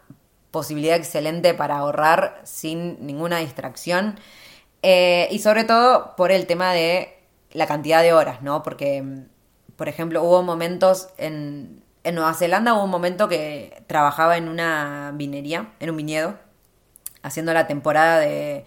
posibilidad 0.50 0.96
excelente 0.96 1.54
para 1.54 1.76
ahorrar 1.76 2.40
sin 2.44 3.04
ninguna 3.06 3.38
distracción. 3.38 4.18
Eh, 4.82 5.28
y 5.30 5.40
sobre 5.40 5.64
todo 5.64 6.14
por 6.16 6.30
el 6.32 6.46
tema 6.46 6.72
de 6.72 7.18
la 7.52 7.66
cantidad 7.66 8.02
de 8.02 8.12
horas, 8.12 8.42
¿no? 8.42 8.62
Porque, 8.62 9.04
por 9.76 9.88
ejemplo, 9.88 10.22
hubo 10.22 10.42
momentos 10.42 11.08
en, 11.18 11.82
en 12.06 12.14
Nueva 12.14 12.34
Zelanda, 12.34 12.74
hubo 12.74 12.84
un 12.84 12.90
momento 12.90 13.28
que 13.28 13.82
trabajaba 13.86 14.36
en 14.36 14.48
una 14.48 15.12
vinería, 15.14 15.72
en 15.80 15.90
un 15.90 15.96
viñedo, 15.96 16.38
haciendo 17.22 17.52
la 17.52 17.66
temporada 17.66 18.20
de... 18.20 18.64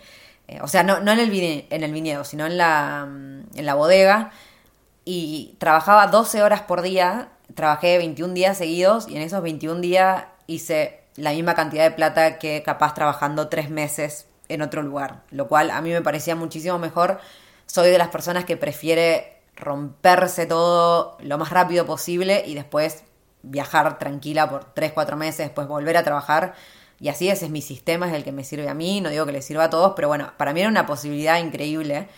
Eh, 0.48 0.60
o 0.62 0.68
sea, 0.68 0.84
no, 0.84 0.98
en, 0.98 1.08
el 1.08 1.66
en 1.70 1.84
el 1.84 1.94
viñedo, 1.94 2.24
sino 2.24 2.46
en 2.46 2.58
la, 2.58 3.08
en 3.08 3.66
la 3.66 3.74
bodega. 3.76 4.32
Y 5.06 5.56
trabajaba 5.60 6.08
12 6.08 6.44
horas 6.44 6.62
por 6.62 6.82
día 6.82 7.30
trabajé 7.56 7.98
21 7.98 8.34
días 8.34 8.58
seguidos 8.58 9.08
y 9.08 9.16
en 9.16 9.22
esos 9.22 9.42
21 9.42 9.82
días 9.82 10.26
hice 10.48 11.02
la 11.16 11.32
misma 11.32 11.56
cantidad 11.56 11.84
de 11.84 11.92
plata 11.92 12.40
que 12.40 12.64
capaz 12.64 12.94
trabajando 12.94 13.50
tres 13.50 13.70
meses 13.70 14.28
en 14.48 14.62
otro 14.62 14.82
lugar, 14.82 15.22
lo 15.32 15.48
cual 15.48 15.72
a 15.72 15.82
mí 15.82 15.92
me 15.92 16.02
parecía 16.02 16.36
muchísimo 16.36 16.80
mejor. 16.80 17.20
Soy 17.66 17.90
de 17.90 17.98
las 17.98 18.10
personas 18.10 18.46
que 18.46 18.58
prefiere 18.58 19.42
romperse 19.56 20.46
todo 20.46 21.18
lo 21.20 21.38
más 21.38 21.50
rápido 21.50 21.86
posible 21.86 22.44
y 22.46 22.56
después 22.56 23.04
viajar 23.42 24.00
tranquila 24.00 24.50
por 24.50 24.74
3, 24.74 24.92
4 24.94 25.18
meses, 25.18 25.48
después 25.48 25.68
volver 25.68 25.98
a 25.98 26.04
trabajar. 26.04 26.54
Y 27.00 27.10
así 27.10 27.30
ese 27.30 27.46
es 27.46 27.52
mi 27.52 27.62
sistema, 27.62 28.08
es 28.08 28.14
el 28.14 28.24
que 28.24 28.32
me 28.32 28.44
sirve 28.44 28.68
a 28.68 28.74
mí, 28.74 29.02
no 29.02 29.10
digo 29.10 29.26
que 29.26 29.32
le 29.32 29.42
sirva 29.42 29.66
a 29.66 29.70
todos, 29.70 29.94
pero 29.96 30.08
bueno, 30.10 30.34
para 30.38 30.54
mí 30.54 30.60
era 30.60 30.70
una 30.70 30.86
posibilidad 30.86 31.40
increíble. 31.40 32.10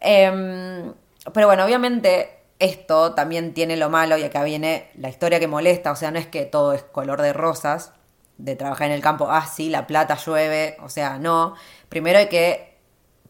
Em, 0.00 0.94
pero 1.32 1.46
bueno, 1.46 1.64
obviamente 1.64 2.38
esto 2.58 3.14
también 3.14 3.52
tiene 3.54 3.76
lo 3.76 3.90
malo 3.90 4.16
y 4.16 4.22
acá 4.22 4.42
viene 4.44 4.90
la 4.96 5.08
historia 5.08 5.40
que 5.40 5.48
molesta, 5.48 5.92
o 5.92 5.96
sea, 5.96 6.10
no 6.10 6.18
es 6.18 6.26
que 6.26 6.46
todo 6.46 6.72
es 6.72 6.82
color 6.82 7.20
de 7.20 7.32
rosas, 7.32 7.92
de 8.38 8.56
trabajar 8.56 8.88
en 8.88 8.94
el 8.94 9.02
campo, 9.02 9.28
ah, 9.30 9.46
sí, 9.46 9.68
la 9.68 9.86
plata 9.86 10.16
llueve, 10.16 10.76
o 10.82 10.88
sea, 10.88 11.18
no. 11.18 11.54
Primero 11.88 12.18
hay 12.18 12.28
que 12.28 12.78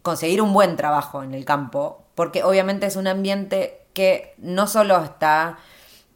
conseguir 0.03 0.41
un 0.43 0.53
buen 0.53 0.77
trabajo 0.77 1.23
en 1.23 1.35
el 1.35 1.45
campo, 1.45 2.05
porque 2.15 2.45
obviamente 2.45 2.87
es 2.87 2.97
un 2.97 3.07
ambiente 3.07 3.87
que 3.95 4.35
no 4.39 4.67
solo 4.67 5.03
está 5.03 5.59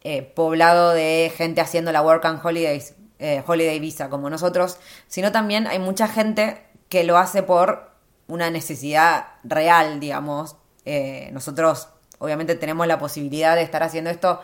eh, 0.03 0.23
poblado 0.23 0.93
de 0.93 1.33
gente 1.37 1.61
haciendo 1.61 1.93
la 1.93 2.03
Work 2.03 2.25
and 2.25 2.45
Holidays, 2.45 2.95
eh, 3.19 3.43
Holiday 3.47 3.79
Visa 3.81 4.09
como 4.09 4.31
nosotros, 4.31 4.79
sino 5.09 5.33
también 5.33 5.67
hay 5.67 5.79
mucha 5.79 6.07
gente 6.07 6.63
que 6.89 7.05
lo 7.05 7.19
hace 7.19 7.43
por 7.43 7.91
una 8.29 8.51
necesidad 8.51 9.27
real, 9.43 10.01
digamos. 10.01 10.57
Eh, 10.85 11.31
nosotros 11.33 11.89
obviamente 12.19 12.55
tenemos 12.55 12.87
la 12.87 12.99
posibilidad 12.99 13.57
de 13.57 13.63
estar 13.63 13.83
haciendo 13.83 14.11
esto, 14.11 14.41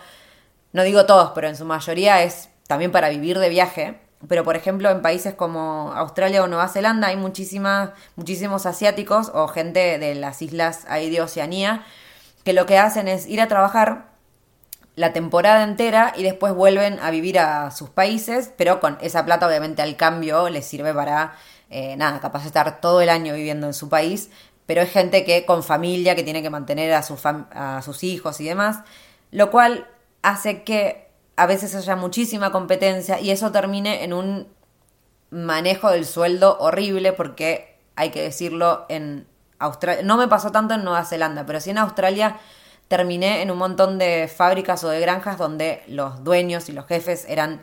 no 0.73 0.83
digo 0.83 1.07
todos, 1.07 1.33
pero 1.35 1.49
en 1.49 1.57
su 1.57 1.65
mayoría 1.65 2.23
es 2.23 2.49
también 2.67 2.91
para 2.93 3.09
vivir 3.09 3.39
de 3.39 3.49
viaje. 3.49 4.01
Pero 4.27 4.43
por 4.43 4.57
ejemplo 4.57 4.91
en 4.91 5.03
países 5.03 5.35
como 5.35 5.93
Australia 5.95 6.43
o 6.43 6.47
Nueva 6.47 6.69
Zelanda 6.69 7.09
hay 7.09 7.17
muchísimas, 7.17 7.91
muchísimos 8.17 8.65
asiáticos 8.65 9.31
o 9.35 9.49
gente 9.49 9.99
de 9.99 10.15
las 10.15 10.41
islas 10.41 10.85
ahí 10.89 11.11
de 11.11 11.21
Oceanía 11.21 11.85
que 12.45 12.53
lo 12.53 12.67
que 12.67 12.79
hacen 12.79 13.09
es 13.09 13.27
ir 13.27 13.41
a 13.41 13.49
trabajar 13.49 14.14
la 14.97 15.13
temporada 15.13 15.65
entera 15.65 16.13
y 16.17 16.23
después 16.23 16.55
vuelven 16.55 16.99
a 17.01 17.11
vivir 17.11 17.39
a 17.39 17.71
sus 17.71 17.91
países, 17.91 18.53
pero 18.57 18.81
con 18.81 18.97
esa 19.01 19.25
plata 19.25 19.47
obviamente 19.47 19.83
al 19.83 19.97
cambio 19.97 20.49
les 20.49 20.67
sirve 20.67 20.95
para, 20.95 21.37
eh, 21.71 21.97
nada, 21.97 22.21
capaz 22.21 22.47
estar 22.47 22.81
todo 22.81 23.01
el 23.01 23.09
año 23.09 23.35
viviendo 23.35 23.67
en 23.67 23.75
su 23.75 23.89
país, 23.89 24.31
pero 24.67 24.83
es 24.83 24.91
gente 24.91 25.25
que 25.25 25.45
con 25.45 25.63
familia, 25.63 26.15
que 26.15 26.23
tiene 26.23 26.43
que 26.43 26.51
mantener 26.51 26.93
a, 26.95 27.05
a 27.51 27.83
sus 27.83 28.05
hijos 28.05 28.41
y 28.41 28.45
demás, 28.45 28.81
lo 29.31 29.51
cual 29.51 29.89
hace 30.23 30.63
que 30.63 31.09
a 31.37 31.47
veces 31.47 31.75
haya 31.75 31.97
muchísima 31.97 32.53
competencia 32.53 33.21
y 33.21 33.31
eso 33.31 33.51
termine 33.51 34.05
en 34.05 34.13
un 34.13 34.49
manejo 35.31 35.91
del 35.91 36.07
sueldo 36.07 36.57
horrible 36.61 37.13
porque 37.13 37.77
hay 37.97 38.11
que 38.11 38.23
decirlo 38.23 38.87
en 38.89 39.27
Australia, 39.59 40.05
no 40.05 40.17
me 40.17 40.29
pasó 40.29 40.53
tanto 40.53 40.75
en 40.75 40.85
Nueva 40.85 41.05
Zelanda, 41.05 41.45
pero 41.47 41.61
sí 41.61 41.71
en 41.71 41.79
Australia 41.79 42.39
terminé 42.89 43.43
en 43.43 43.51
un 43.51 43.59
montón 43.59 43.99
de 43.99 44.29
fábricas 44.29 44.85
o 44.85 44.89
de 44.89 45.01
granjas 45.01 45.39
donde 45.39 45.83
los 45.89 46.23
dueños 46.25 46.69
y 46.69 46.73
los 46.73 46.87
jefes 46.87 47.25
eran 47.29 47.63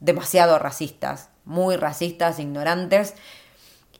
demasiado 0.00 0.58
racistas, 0.58 1.30
muy 1.44 1.76
racistas, 1.76 2.38
ignorantes, 2.38 3.14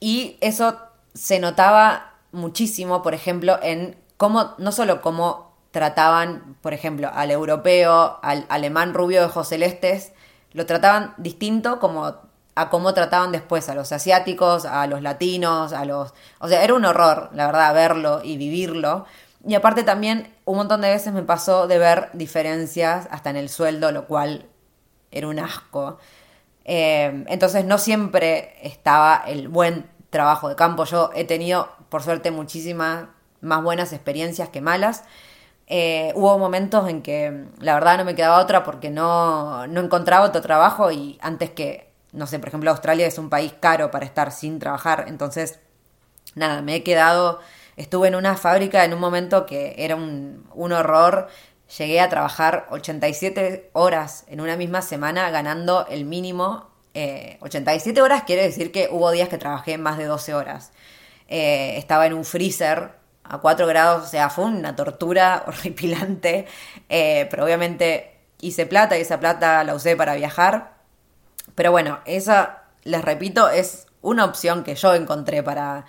y 0.01 0.37
eso 0.41 0.79
se 1.15 1.39
notaba 1.39 2.15
muchísimo, 2.33 3.03
por 3.03 3.15
ejemplo, 3.15 3.59
en 3.63 3.97
cómo, 4.17 4.55
no 4.59 4.73
solo 4.73 5.01
cómo 5.01 5.55
trataban, 5.71 6.57
por 6.61 6.75
ejemplo, 6.75 7.11
al 7.13 7.31
europeo, 7.31 8.19
al 8.23 8.47
alemán 8.49 8.95
rubio 8.95 9.21
de 9.21 9.27
ojos 9.27 9.49
celestes, 9.49 10.13
lo 10.53 10.67
trataban 10.67 11.15
distinto 11.17 11.81
como 11.81 12.15
a 12.55 12.71
cómo 12.71 12.95
trataban 12.95 13.33
después 13.33 13.69
a 13.69 13.75
los 13.75 13.91
asiáticos, 13.93 14.65
a 14.65 14.87
los 14.87 15.03
latinos, 15.03 15.73
a 15.73 15.85
los... 15.85 16.15
O 16.39 16.49
sea, 16.49 16.63
era 16.63 16.75
un 16.75 16.85
horror, 16.85 17.31
la 17.33 17.47
verdad, 17.47 17.75
verlo 17.75 18.21
y 18.23 18.37
vivirlo. 18.37 19.07
Y 19.47 19.55
aparte 19.55 19.83
también 19.83 20.35
un 20.45 20.57
montón 20.57 20.81
de 20.81 20.91
veces 20.91 21.13
me 21.13 21.23
pasó 21.23 21.67
de 21.67 21.79
ver 21.79 22.11
diferencias 22.13 23.09
hasta 23.11 23.31
en 23.31 23.37
el 23.37 23.49
sueldo, 23.49 23.93
lo 23.93 24.07
cual 24.07 24.47
era 25.11 25.29
un 25.29 25.39
asco. 25.39 25.99
Eh, 26.65 27.25
entonces 27.29 27.65
no 27.65 27.79
siempre 27.79 28.55
estaba 28.63 29.23
el 29.27 29.49
buen 29.49 29.87
trabajo 30.11 30.49
de 30.49 30.57
campo. 30.57 30.85
Yo 30.85 31.11
he 31.15 31.25
tenido, 31.25 31.71
por 31.89 32.03
suerte, 32.03 32.31
muchísimas 32.31 33.07
más 33.41 33.63
buenas 33.63 33.93
experiencias 33.93 34.49
que 34.49 34.61
malas. 34.61 35.05
Eh, 35.67 36.13
hubo 36.15 36.39
momentos 36.39 36.89
en 36.89 37.03
que 37.03 37.47
la 37.59 37.75
verdad 37.75 37.97
no 37.99 38.05
me 38.05 38.15
quedaba 38.15 38.39
otra 38.39 38.65
porque 38.65 38.91
no, 38.91 39.67
no 39.67 39.81
encontraba 39.81 40.27
otro 40.27 40.43
trabajo 40.43 40.93
y 40.93 41.19
antes 41.23 41.51
que, 41.51 41.91
no 42.13 42.27
sé, 42.27 42.39
por 42.39 42.49
ejemplo, 42.49 42.71
Australia 42.71 43.07
es 43.07 43.19
un 43.19 43.31
país 43.31 43.55
caro 43.61 43.91
para 43.91 44.05
estar 44.05 44.31
sin 44.33 44.59
trabajar. 44.59 45.07
Entonces, 45.09 45.59
nada, 46.35 46.63
me 46.63 46.77
he 46.77 46.83
quedado, 46.83 47.41
estuve 47.77 48.09
en 48.09 48.15
una 48.15 48.37
fábrica 48.37 48.85
en 48.85 48.95
un 48.95 49.01
momento 49.01 49.47
que 49.47 49.75
era 49.79 49.97
un, 49.97 50.47
un 50.55 50.73
horror. 50.73 51.29
Llegué 51.79 52.01
a 52.01 52.09
trabajar 52.09 52.67
87 52.71 53.71
horas 53.73 54.25
en 54.29 54.41
una 54.41 54.57
misma 54.57 54.83
semana 54.83 55.31
ganando 55.31 55.87
el 55.89 56.05
mínimo. 56.05 56.71
87 56.95 57.99
eh, 57.99 58.03
horas 58.03 58.23
quiere 58.25 58.43
decir 58.43 58.71
que 58.71 58.89
hubo 58.91 59.11
días 59.11 59.29
que 59.29 59.39
trabajé 59.39 59.79
más 59.79 59.99
de 59.99 60.05
12 60.05 60.35
horas. 60.35 60.73
Eh, 61.29 61.77
estaba 61.79 62.07
en 62.07 62.13
un 62.13 62.25
freezer 62.25 62.93
a 63.25 63.39
4 63.39 63.67
grados, 63.67 64.05
o 64.05 64.07
sea, 64.07 64.31
fue 64.31 64.45
una 64.45 64.77
tortura 64.77 65.45
horripilante, 65.49 66.47
eh, 66.89 67.27
pero 67.31 67.45
obviamente 67.45 68.19
hice 68.41 68.67
plata 68.67 68.99
y 68.99 69.01
esa 69.01 69.19
plata 69.19 69.65
la 69.65 69.75
usé 69.75 69.97
para 69.97 70.15
viajar. 70.15 70.75
Pero 71.55 71.71
bueno, 71.71 72.01
esa, 72.05 72.65
les 72.85 73.03
repito, 73.03 73.49
es 73.49 73.87
una 74.03 74.25
opción 74.25 74.65
que 74.65 74.75
yo 74.75 74.95
encontré 74.95 75.43
para, 75.43 75.87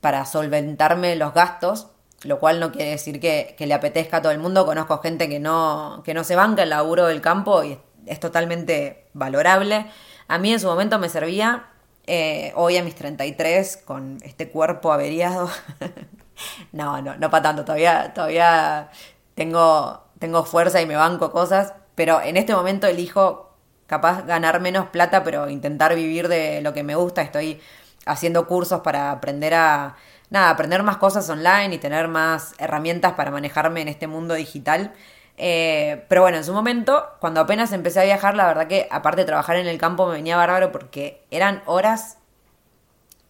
para 0.00 0.24
solventarme 0.24 1.16
los 1.16 1.34
gastos, 1.34 1.88
lo 2.22 2.38
cual 2.40 2.60
no 2.60 2.72
quiere 2.72 2.90
decir 2.90 3.20
que, 3.20 3.54
le 3.58 3.74
apetezca 3.74 4.18
a 4.18 4.22
todo 4.22 4.32
el 4.32 4.38
mundo. 4.38 4.66
Conozco 4.66 4.98
gente 4.98 5.28
que 5.28 5.38
no, 5.38 6.02
que 6.04 6.14
no 6.14 6.24
se 6.24 6.36
banca 6.36 6.62
el 6.62 6.70
laburo 6.70 7.06
del 7.06 7.20
campo 7.20 7.62
y 7.64 7.78
es, 8.06 8.20
totalmente 8.20 9.06
valorable. 9.12 9.86
A 10.28 10.38
mí 10.38 10.52
en 10.52 10.60
su 10.60 10.66
momento 10.66 10.98
me 10.98 11.08
servía, 11.08 11.66
eh, 12.06 12.52
hoy 12.56 12.76
a 12.76 12.82
mis 12.82 12.94
33, 12.94 13.78
con 13.78 14.18
este 14.22 14.50
cuerpo 14.50 14.92
averiado. 14.92 15.50
no, 16.72 17.00
no, 17.02 17.16
no 17.16 17.30
para 17.30 17.42
tanto, 17.42 17.64
todavía, 17.64 18.12
todavía 18.14 18.90
tengo, 19.34 20.04
tengo 20.18 20.44
fuerza 20.44 20.80
y 20.80 20.86
me 20.86 20.96
banco 20.96 21.30
cosas, 21.30 21.74
pero 21.94 22.20
en 22.20 22.36
este 22.36 22.54
momento 22.54 22.86
elijo 22.86 23.48
capaz 23.86 24.24
ganar 24.26 24.60
menos 24.60 24.88
plata, 24.88 25.24
pero 25.24 25.48
intentar 25.48 25.94
vivir 25.94 26.28
de 26.28 26.60
lo 26.60 26.72
que 26.74 26.82
me 26.82 26.94
gusta. 26.94 27.22
Estoy 27.22 27.60
haciendo 28.08 28.46
cursos 28.46 28.80
para 28.80 29.10
aprender 29.10 29.54
a, 29.54 29.96
nada, 30.30 30.50
aprender 30.50 30.82
más 30.82 30.96
cosas 30.96 31.28
online 31.30 31.74
y 31.74 31.78
tener 31.78 32.08
más 32.08 32.54
herramientas 32.58 33.12
para 33.14 33.30
manejarme 33.30 33.82
en 33.82 33.88
este 33.88 34.06
mundo 34.06 34.34
digital. 34.34 34.92
Eh, 35.36 36.04
pero 36.08 36.22
bueno, 36.22 36.38
en 36.38 36.44
su 36.44 36.52
momento, 36.52 37.06
cuando 37.20 37.40
apenas 37.40 37.72
empecé 37.72 38.00
a 38.00 38.04
viajar, 38.04 38.34
la 38.34 38.46
verdad 38.46 38.66
que 38.66 38.88
aparte 38.90 39.20
de 39.22 39.26
trabajar 39.26 39.56
en 39.56 39.66
el 39.66 39.78
campo 39.78 40.06
me 40.06 40.14
venía 40.14 40.36
bárbaro 40.36 40.72
porque 40.72 41.24
eran 41.30 41.62
horas, 41.66 42.18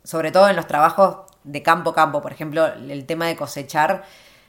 sobre 0.05 0.33
todo 0.33 0.49
en 0.49 0.57
los 0.57 0.67
trabajos 0.67 1.27
de 1.45 1.63
campo 1.63 1.91
a 1.91 1.95
campo, 1.95 2.23
por 2.23 2.33
ejemplo, 2.33 2.67
el 2.67 3.07
tema 3.07 3.27
de 3.27 3.37
cosechar, 3.37 4.05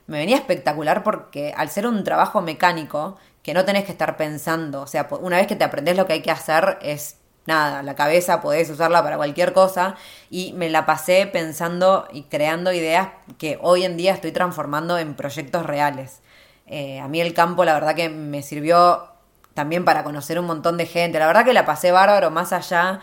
me 0.07 0.19
venía 0.19 0.37
espectacular 0.37 1.03
porque 1.03 1.53
al 1.55 1.69
ser 1.69 1.85
un 1.85 2.03
trabajo 2.03 2.41
mecánico, 2.41 3.17
que 3.43 3.53
no 3.53 3.65
tenés 3.65 3.85
que 3.85 3.91
estar 3.91 4.17
pensando, 4.17 4.81
o 4.81 4.87
sea, 4.87 5.07
una 5.21 5.37
vez 5.37 5.47
que 5.47 5.55
te 5.55 5.63
aprendes 5.63 5.95
lo 5.97 6.05
que 6.05 6.13
hay 6.13 6.21
que 6.21 6.31
hacer 6.31 6.77
es 6.81 7.18
nada, 7.49 7.83
la 7.83 7.95
cabeza 7.95 8.39
podés 8.39 8.69
usarla 8.69 9.03
para 9.03 9.17
cualquier 9.17 9.51
cosa 9.51 9.95
y 10.29 10.53
me 10.53 10.69
la 10.69 10.85
pasé 10.85 11.27
pensando 11.27 12.07
y 12.13 12.23
creando 12.23 12.71
ideas 12.71 13.09
que 13.37 13.59
hoy 13.61 13.83
en 13.83 13.97
día 13.97 14.13
estoy 14.13 14.31
transformando 14.31 14.97
en 14.97 15.15
proyectos 15.15 15.65
reales. 15.65 16.21
Eh, 16.67 16.99
a 17.01 17.09
mí 17.09 17.19
el 17.19 17.33
campo 17.33 17.65
la 17.65 17.73
verdad 17.73 17.95
que 17.95 18.07
me 18.07 18.41
sirvió 18.43 19.09
también 19.53 19.83
para 19.83 20.03
conocer 20.05 20.39
un 20.39 20.45
montón 20.45 20.77
de 20.77 20.85
gente, 20.85 21.19
la 21.19 21.27
verdad 21.27 21.43
que 21.43 21.53
la 21.53 21.65
pasé 21.65 21.91
bárbaro 21.91 22.31
más 22.31 22.53
allá 22.53 23.01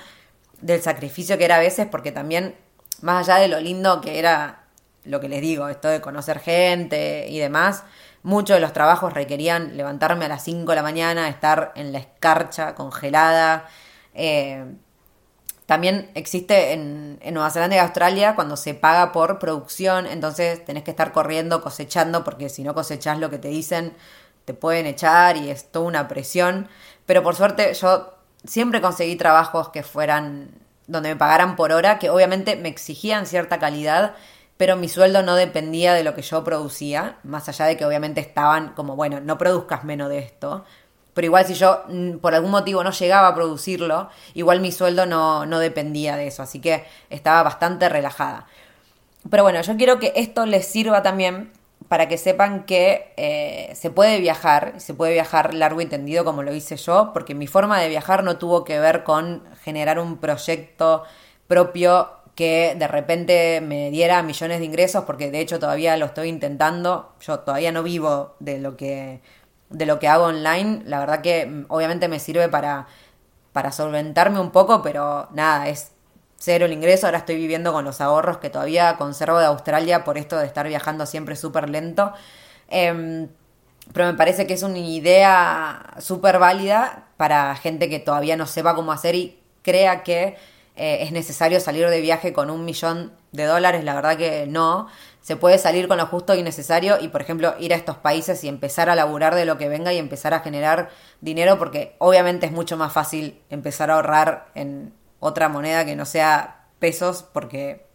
del 0.62 0.80
sacrificio 0.80 1.36
que 1.36 1.44
era 1.44 1.56
a 1.56 1.60
veces 1.60 1.86
porque 1.90 2.12
también 2.12 2.54
más 3.02 3.28
allá 3.28 3.42
de 3.42 3.48
lo 3.48 3.60
lindo 3.60 4.00
que 4.00 4.18
era 4.18 4.62
lo 5.04 5.20
que 5.20 5.28
les 5.28 5.40
digo, 5.40 5.68
esto 5.68 5.88
de 5.88 6.00
conocer 6.00 6.40
gente 6.40 7.26
y 7.28 7.38
demás, 7.38 7.84
muchos 8.22 8.56
de 8.56 8.60
los 8.60 8.72
trabajos 8.72 9.12
requerían 9.12 9.76
levantarme 9.76 10.24
a 10.24 10.28
las 10.28 10.42
5 10.42 10.72
de 10.72 10.76
la 10.76 10.82
mañana, 10.82 11.28
estar 11.28 11.72
en 11.76 11.92
la 11.92 11.98
escarcha 11.98 12.74
congelada, 12.74 13.66
eh, 14.16 14.64
también 15.66 16.10
existe 16.14 16.72
en, 16.72 17.18
Nueva 17.32 17.50
Zelanda 17.50 17.76
y 17.76 17.78
Australia 17.80 18.36
cuando 18.36 18.56
se 18.56 18.74
paga 18.74 19.12
por 19.12 19.40
producción, 19.40 20.06
entonces 20.06 20.64
tenés 20.64 20.84
que 20.84 20.92
estar 20.92 21.12
corriendo, 21.12 21.60
cosechando, 21.60 22.22
porque 22.22 22.48
si 22.48 22.62
no 22.62 22.72
cosechás 22.72 23.18
lo 23.18 23.30
que 23.30 23.38
te 23.38 23.48
dicen, 23.48 23.92
te 24.44 24.54
pueden 24.54 24.86
echar 24.86 25.36
y 25.36 25.50
es 25.50 25.72
toda 25.72 25.86
una 25.86 26.08
presión. 26.08 26.68
Pero 27.04 27.22
por 27.24 27.34
suerte 27.34 27.74
yo 27.74 28.14
siempre 28.44 28.80
conseguí 28.80 29.16
trabajos 29.16 29.70
que 29.70 29.82
fueran 29.82 30.50
donde 30.86 31.08
me 31.10 31.16
pagaran 31.16 31.56
por 31.56 31.72
hora, 31.72 31.98
que 31.98 32.10
obviamente 32.10 32.54
me 32.54 32.68
exigían 32.68 33.26
cierta 33.26 33.58
calidad, 33.58 34.14
pero 34.56 34.76
mi 34.76 34.88
sueldo 34.88 35.22
no 35.22 35.34
dependía 35.34 35.94
de 35.94 36.04
lo 36.04 36.14
que 36.14 36.22
yo 36.22 36.44
producía, 36.44 37.18
más 37.24 37.48
allá 37.48 37.66
de 37.66 37.76
que 37.76 37.84
obviamente 37.84 38.20
estaban 38.20 38.72
como, 38.74 38.94
bueno, 38.94 39.20
no 39.20 39.36
produzcas 39.36 39.82
menos 39.82 40.08
de 40.08 40.18
esto, 40.18 40.64
pero 41.16 41.24
igual 41.24 41.46
si 41.46 41.54
yo 41.54 41.82
mm, 41.88 42.18
por 42.18 42.34
algún 42.34 42.50
motivo 42.50 42.84
no 42.84 42.90
llegaba 42.90 43.28
a 43.28 43.34
producirlo, 43.34 44.10
igual 44.34 44.60
mi 44.60 44.70
sueldo 44.70 45.06
no, 45.06 45.46
no 45.46 45.58
dependía 45.60 46.14
de 46.14 46.26
eso, 46.26 46.42
así 46.42 46.60
que 46.60 46.84
estaba 47.08 47.42
bastante 47.42 47.88
relajada. 47.88 48.46
Pero 49.30 49.42
bueno, 49.42 49.62
yo 49.62 49.78
quiero 49.78 49.98
que 49.98 50.12
esto 50.14 50.44
les 50.44 50.66
sirva 50.66 51.02
también 51.02 51.52
para 51.88 52.06
que 52.06 52.18
sepan 52.18 52.64
que 52.66 53.14
eh, 53.16 53.72
se 53.74 53.88
puede 53.88 54.20
viajar, 54.20 54.74
se 54.76 54.92
puede 54.92 55.14
viajar 55.14 55.54
largo 55.54 55.80
y 55.80 55.86
tendido 55.86 56.22
como 56.22 56.42
lo 56.42 56.52
hice 56.52 56.76
yo, 56.76 57.12
porque 57.14 57.34
mi 57.34 57.46
forma 57.46 57.80
de 57.80 57.88
viajar 57.88 58.22
no 58.22 58.36
tuvo 58.36 58.64
que 58.64 58.78
ver 58.78 59.02
con 59.02 59.42
generar 59.64 59.98
un 59.98 60.18
proyecto 60.18 61.04
propio 61.48 62.10
que 62.34 62.76
de 62.78 62.88
repente 62.88 63.62
me 63.62 63.90
diera 63.90 64.22
millones 64.22 64.58
de 64.58 64.66
ingresos, 64.66 65.04
porque 65.04 65.30
de 65.30 65.40
hecho 65.40 65.58
todavía 65.58 65.96
lo 65.96 66.04
estoy 66.04 66.28
intentando, 66.28 67.14
yo 67.22 67.38
todavía 67.38 67.72
no 67.72 67.82
vivo 67.82 68.34
de 68.38 68.58
lo 68.58 68.76
que 68.76 69.22
de 69.70 69.86
lo 69.86 69.98
que 69.98 70.08
hago 70.08 70.24
online. 70.24 70.82
La 70.86 71.00
verdad 71.00 71.20
que 71.20 71.46
mm, 71.46 71.66
obviamente 71.68 72.08
me 72.08 72.20
sirve 72.20 72.48
para, 72.48 72.86
para 73.52 73.72
solventarme 73.72 74.40
un 74.40 74.50
poco, 74.50 74.82
pero 74.82 75.28
nada, 75.32 75.68
es 75.68 75.92
cero 76.38 76.66
el 76.66 76.72
ingreso. 76.72 77.06
Ahora 77.06 77.18
estoy 77.18 77.36
viviendo 77.36 77.72
con 77.72 77.84
los 77.84 78.00
ahorros 78.00 78.38
que 78.38 78.50
todavía 78.50 78.96
conservo 78.96 79.38
de 79.38 79.46
Australia 79.46 80.04
por 80.04 80.18
esto 80.18 80.38
de 80.38 80.46
estar 80.46 80.66
viajando 80.68 81.06
siempre 81.06 81.36
súper 81.36 81.70
lento. 81.70 82.12
Em, 82.68 83.28
pero 83.92 84.06
me 84.06 84.14
parece 84.14 84.46
que 84.46 84.54
es 84.54 84.62
una 84.62 84.78
idea 84.78 85.94
súper 85.98 86.38
válida 86.38 87.06
para 87.16 87.54
gente 87.56 87.88
que 87.88 87.98
todavía 87.98 88.36
no 88.36 88.46
sepa 88.46 88.74
cómo 88.74 88.92
hacer 88.92 89.14
y 89.14 89.40
crea 89.62 90.02
que 90.02 90.36
eh, 90.76 90.98
es 91.02 91.12
necesario 91.12 91.60
salir 91.60 91.88
de 91.88 92.00
viaje 92.00 92.32
con 92.32 92.50
un 92.50 92.64
millón 92.64 93.12
de 93.36 93.44
dólares. 93.44 93.84
La 93.84 93.94
verdad 93.94 94.16
que 94.16 94.46
no 94.46 94.88
se 95.20 95.36
puede 95.36 95.58
salir 95.58 95.88
con 95.88 95.98
lo 95.98 96.06
justo 96.06 96.34
y 96.34 96.42
necesario 96.42 96.98
y, 97.00 97.08
por 97.08 97.20
ejemplo, 97.20 97.54
ir 97.58 97.72
a 97.72 97.76
estos 97.76 97.96
países 97.96 98.42
y 98.44 98.48
empezar 98.48 98.88
a 98.88 98.94
laburar 98.94 99.34
de 99.34 99.44
lo 99.44 99.58
que 99.58 99.68
venga 99.68 99.92
y 99.92 99.98
empezar 99.98 100.34
a 100.34 100.40
generar 100.40 100.90
dinero, 101.20 101.58
porque 101.58 101.96
obviamente 101.98 102.46
es 102.46 102.52
mucho 102.52 102.76
más 102.76 102.92
fácil 102.92 103.42
empezar 103.50 103.90
a 103.90 103.94
ahorrar 103.94 104.48
en 104.54 104.94
otra 105.18 105.48
moneda 105.48 105.84
que 105.84 105.96
no 105.96 106.04
sea 106.04 106.66
pesos, 106.78 107.24
porque 107.24 107.86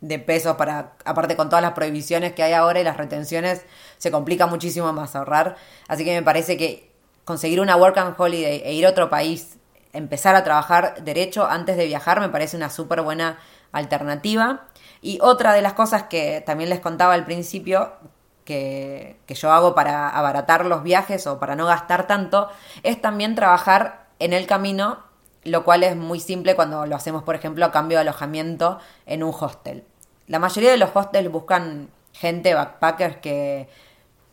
de 0.00 0.18
pesos 0.18 0.56
para, 0.56 0.94
aparte 1.04 1.36
con 1.36 1.50
todas 1.50 1.62
las 1.62 1.72
prohibiciones 1.72 2.32
que 2.32 2.42
hay 2.42 2.54
ahora 2.54 2.80
y 2.80 2.84
las 2.84 2.96
retenciones, 2.96 3.66
se 3.98 4.10
complica 4.10 4.46
muchísimo 4.46 4.92
más 4.92 5.14
ahorrar. 5.14 5.56
Así 5.88 6.04
que 6.04 6.14
me 6.14 6.22
parece 6.22 6.56
que 6.56 6.90
conseguir 7.24 7.60
una 7.60 7.76
work 7.76 7.98
and 7.98 8.14
holiday 8.16 8.62
e 8.64 8.72
ir 8.72 8.86
a 8.86 8.90
otro 8.90 9.10
país, 9.10 9.58
empezar 9.92 10.34
a 10.34 10.44
trabajar 10.44 11.04
derecho 11.04 11.46
antes 11.46 11.76
de 11.76 11.86
viajar, 11.86 12.20
me 12.20 12.28
parece 12.28 12.56
una 12.56 12.70
súper 12.70 13.02
buena 13.02 13.38
alternativa. 13.72 14.66
Y 15.02 15.18
otra 15.22 15.52
de 15.52 15.62
las 15.62 15.72
cosas 15.72 16.04
que 16.04 16.42
también 16.44 16.70
les 16.70 16.80
contaba 16.80 17.14
al 17.14 17.24
principio, 17.24 17.92
que, 18.44 19.16
yo 19.28 19.52
hago 19.52 19.74
para 19.74 20.08
abaratar 20.08 20.66
los 20.66 20.82
viajes 20.82 21.26
o 21.26 21.38
para 21.38 21.56
no 21.56 21.66
gastar 21.66 22.06
tanto, 22.06 22.48
es 22.82 23.00
también 23.00 23.34
trabajar 23.34 24.06
en 24.18 24.32
el 24.32 24.46
camino, 24.46 24.98
lo 25.44 25.64
cual 25.64 25.84
es 25.84 25.96
muy 25.96 26.20
simple 26.20 26.54
cuando 26.54 26.84
lo 26.86 26.96
hacemos, 26.96 27.22
por 27.22 27.34
ejemplo, 27.34 27.64
a 27.64 27.72
cambio 27.72 27.98
de 27.98 28.02
alojamiento 28.02 28.78
en 29.06 29.22
un 29.22 29.34
hostel. 29.38 29.84
La 30.26 30.38
mayoría 30.38 30.70
de 30.70 30.76
los 30.76 30.90
hostels 30.94 31.30
buscan 31.30 31.88
gente, 32.12 32.54
backpackers, 32.54 33.16
que, 33.18 33.68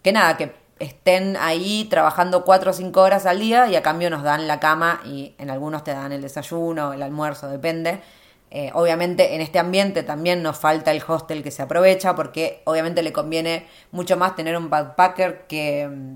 que 0.01 0.11
nada, 0.11 0.35
que 0.35 0.53
estén 0.79 1.37
ahí 1.37 1.87
trabajando 1.89 2.43
cuatro 2.43 2.71
o 2.71 2.73
cinco 2.73 3.01
horas 3.01 3.25
al 3.25 3.39
día 3.39 3.67
y 3.67 3.75
a 3.75 3.81
cambio 3.81 4.09
nos 4.09 4.23
dan 4.23 4.47
la 4.47 4.59
cama 4.59 5.01
y 5.05 5.33
en 5.37 5.49
algunos 5.49 5.83
te 5.83 5.91
dan 5.91 6.11
el 6.11 6.21
desayuno, 6.21 6.93
el 6.93 7.01
almuerzo, 7.01 7.47
depende. 7.47 8.01
Eh, 8.49 8.71
obviamente 8.73 9.35
en 9.35 9.41
este 9.41 9.59
ambiente 9.59 10.03
también 10.03 10.41
nos 10.41 10.57
falta 10.57 10.91
el 10.91 11.03
hostel 11.05 11.43
que 11.43 11.51
se 11.51 11.61
aprovecha 11.61 12.15
porque 12.15 12.61
obviamente 12.63 13.03
le 13.03 13.11
conviene 13.11 13.67
mucho 13.91 14.15
más 14.15 14.37
tener 14.37 14.55
un 14.55 14.69
backpacker 14.69 15.47
que, 15.47 16.15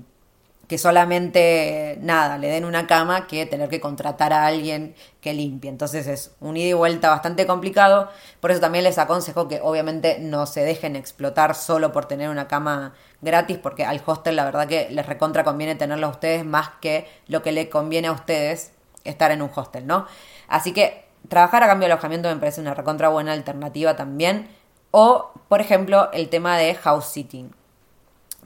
que 0.66 0.78
solamente 0.78 1.98
nada, 2.00 2.38
le 2.38 2.48
den 2.48 2.64
una 2.64 2.86
cama 2.86 3.26
que 3.26 3.44
tener 3.44 3.68
que 3.68 3.80
contratar 3.80 4.32
a 4.32 4.46
alguien 4.46 4.94
que 5.20 5.34
limpie. 5.34 5.68
Entonces 5.68 6.06
es 6.06 6.34
un 6.40 6.56
ida 6.56 6.70
y 6.70 6.72
vuelta 6.72 7.10
bastante 7.10 7.46
complicado. 7.46 8.08
Por 8.40 8.50
eso 8.50 8.60
también 8.60 8.84
les 8.84 8.96
aconsejo 8.96 9.48
que 9.48 9.60
obviamente 9.62 10.18
no 10.18 10.46
se 10.46 10.64
dejen 10.64 10.96
explotar 10.96 11.54
solo 11.54 11.92
por 11.92 12.06
tener 12.06 12.30
una 12.30 12.48
cama 12.48 12.94
gratis 13.20 13.58
porque 13.58 13.84
al 13.84 14.00
hostel 14.06 14.36
la 14.36 14.46
verdad 14.46 14.66
que 14.66 14.88
les 14.90 15.04
recontra 15.04 15.44
conviene 15.44 15.74
tenerlo 15.74 16.06
a 16.06 16.10
ustedes 16.10 16.46
más 16.46 16.70
que 16.80 17.06
lo 17.26 17.42
que 17.42 17.52
le 17.52 17.68
conviene 17.68 18.08
a 18.08 18.12
ustedes 18.12 18.72
estar 19.04 19.30
en 19.32 19.42
un 19.42 19.50
hostel, 19.54 19.86
¿no? 19.86 20.06
Así 20.48 20.72
que 20.72 21.01
trabajar 21.28 21.62
a 21.62 21.66
cambio 21.66 21.86
de 21.86 21.92
alojamiento 21.92 22.28
me 22.28 22.36
parece 22.36 22.60
una 22.60 22.74
recontra 22.74 23.08
buena 23.08 23.32
alternativa 23.32 23.96
también. 23.96 24.48
O, 24.90 25.32
por 25.48 25.60
ejemplo, 25.60 26.10
el 26.12 26.28
tema 26.28 26.58
de 26.58 26.74
house 26.74 27.06
sitting. 27.06 27.54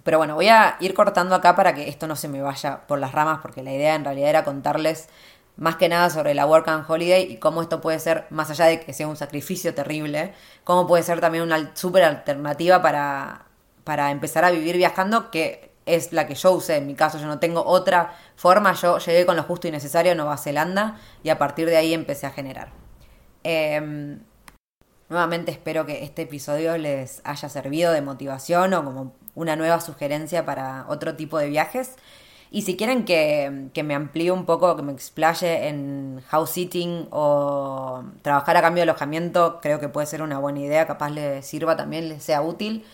Pero 0.04 0.18
bueno, 0.18 0.36
voy 0.36 0.48
a 0.48 0.76
ir 0.78 0.94
cortando 0.94 1.34
acá 1.34 1.56
para 1.56 1.74
que 1.74 1.88
esto 1.88 2.06
no 2.06 2.14
se 2.14 2.28
me 2.28 2.40
vaya 2.40 2.86
por 2.86 3.00
las 3.00 3.10
ramas, 3.10 3.40
porque 3.42 3.64
la 3.64 3.72
idea 3.72 3.96
en 3.96 4.04
realidad 4.04 4.30
era 4.30 4.44
contarles 4.44 5.08
más 5.56 5.76
que 5.76 5.88
nada 5.88 6.10
sobre 6.10 6.34
la 6.34 6.46
Work 6.46 6.68
and 6.68 6.84
Holiday 6.88 7.32
y 7.32 7.38
cómo 7.38 7.62
esto 7.62 7.80
puede 7.80 7.98
ser, 7.98 8.26
más 8.30 8.50
allá 8.50 8.66
de 8.66 8.80
que 8.80 8.92
sea 8.92 9.08
un 9.08 9.16
sacrificio 9.16 9.74
terrible, 9.74 10.34
cómo 10.64 10.86
puede 10.86 11.02
ser 11.02 11.20
también 11.20 11.42
una 11.42 11.74
súper 11.74 12.04
alternativa 12.04 12.82
para, 12.82 13.46
para 13.82 14.10
empezar 14.10 14.44
a 14.44 14.50
vivir 14.50 14.76
viajando, 14.76 15.30
que 15.30 15.72
es 15.86 16.12
la 16.12 16.26
que 16.26 16.34
yo 16.34 16.52
usé. 16.52 16.76
En 16.76 16.86
mi 16.86 16.94
caso, 16.94 17.18
yo 17.18 17.26
no 17.26 17.38
tengo 17.38 17.64
otra 17.64 18.14
forma. 18.36 18.74
Yo 18.74 18.98
llegué 18.98 19.24
con 19.24 19.36
lo 19.36 19.44
justo 19.44 19.68
y 19.68 19.70
necesario 19.70 20.12
a 20.12 20.14
Nueva 20.14 20.36
Zelanda 20.36 20.98
y 21.22 21.30
a 21.30 21.38
partir 21.38 21.68
de 21.68 21.76
ahí 21.76 21.94
empecé 21.94 22.26
a 22.26 22.30
generar. 22.30 22.68
Em, 23.44 24.20
nuevamente 25.08 25.52
espero 25.52 25.86
que 25.86 26.04
este 26.04 26.22
episodio 26.22 26.76
les 26.76 27.22
haya 27.24 27.48
servido 27.48 27.92
de 27.92 28.02
motivación 28.02 28.74
o 28.74 28.84
como 28.84 29.14
una 29.36 29.54
nueva 29.54 29.80
sugerencia 29.80 30.44
para 30.44 30.84
otro 30.88 31.14
tipo 31.14 31.38
de 31.38 31.48
viajes. 31.48 31.94
Y 32.50 32.62
si 32.62 32.76
quieren 32.76 33.04
que, 33.04 33.70
me 33.84 33.94
amplíe 33.94 34.30
un 34.30 34.46
poco, 34.46 34.76
que 34.76 34.82
me 34.82 34.92
explaye 34.92 35.68
en 35.68 36.22
house 36.28 36.50
sitting 36.50 37.08
o 37.10 38.04
trabajar 38.22 38.56
a 38.56 38.62
cambio 38.62 38.84
de 38.84 38.90
alojamiento, 38.90 39.60
creo 39.60 39.80
que 39.80 39.88
puede 39.88 40.06
ser 40.06 40.22
una 40.22 40.38
buena 40.38 40.60
idea, 40.60 40.86
capaz 40.86 41.10
les 41.10 41.46
sirva 41.46 41.76
también, 41.76 42.08
les 42.08 42.22
sea 42.22 42.42
útil. 42.42 42.84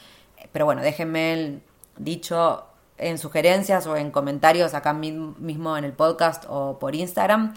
Pero 0.52 0.64
bueno, 0.64 0.83
déjenme 0.83 1.35
el 1.35 1.62
dicho 1.96 2.66
en 3.03 3.19
sugerencias 3.19 3.87
o 3.87 3.97
en 3.97 4.11
comentarios 4.11 4.75
acá 4.75 4.93
mismo 4.93 5.77
en 5.77 5.85
el 5.85 5.93
podcast 5.93 6.45
o 6.49 6.79
por 6.79 6.95
Instagram. 6.95 7.55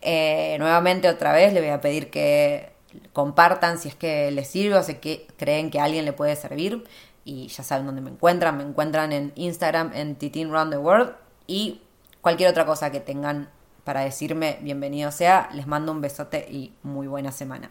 Eh, 0.00 0.56
nuevamente 0.58 1.08
otra 1.08 1.32
vez 1.32 1.52
le 1.52 1.60
voy 1.60 1.70
a 1.70 1.80
pedir 1.80 2.10
que 2.10 2.72
compartan 3.12 3.78
si 3.78 3.88
es 3.88 3.94
que 3.94 4.30
les 4.30 4.48
sirve 4.48 4.76
o 4.76 4.82
si 4.82 4.94
que 4.94 5.26
creen 5.36 5.70
que 5.70 5.80
a 5.80 5.84
alguien 5.84 6.04
le 6.04 6.12
puede 6.12 6.36
servir. 6.36 6.84
Y 7.24 7.48
ya 7.48 7.62
saben 7.62 7.86
dónde 7.86 8.00
me 8.00 8.10
encuentran. 8.10 8.56
Me 8.56 8.64
encuentran 8.64 9.12
en 9.12 9.32
Instagram 9.34 9.92
en 9.94 10.16
Titin 10.16 10.50
Round 10.50 10.72
the 10.72 10.78
World. 10.78 11.12
Y 11.46 11.82
cualquier 12.20 12.50
otra 12.50 12.64
cosa 12.64 12.90
que 12.90 13.00
tengan 13.00 13.50
para 13.84 14.00
decirme, 14.00 14.58
bienvenido 14.62 15.10
sea. 15.12 15.50
Les 15.52 15.66
mando 15.66 15.92
un 15.92 16.00
besote 16.00 16.46
y 16.50 16.72
muy 16.82 17.06
buena 17.06 17.32
semana. 17.32 17.70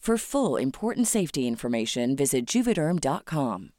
For 0.00 0.16
full 0.16 0.56
important 0.56 1.08
safety 1.08 1.46
information, 1.46 2.16
visit 2.16 2.46
juvederm.com. 2.46 3.72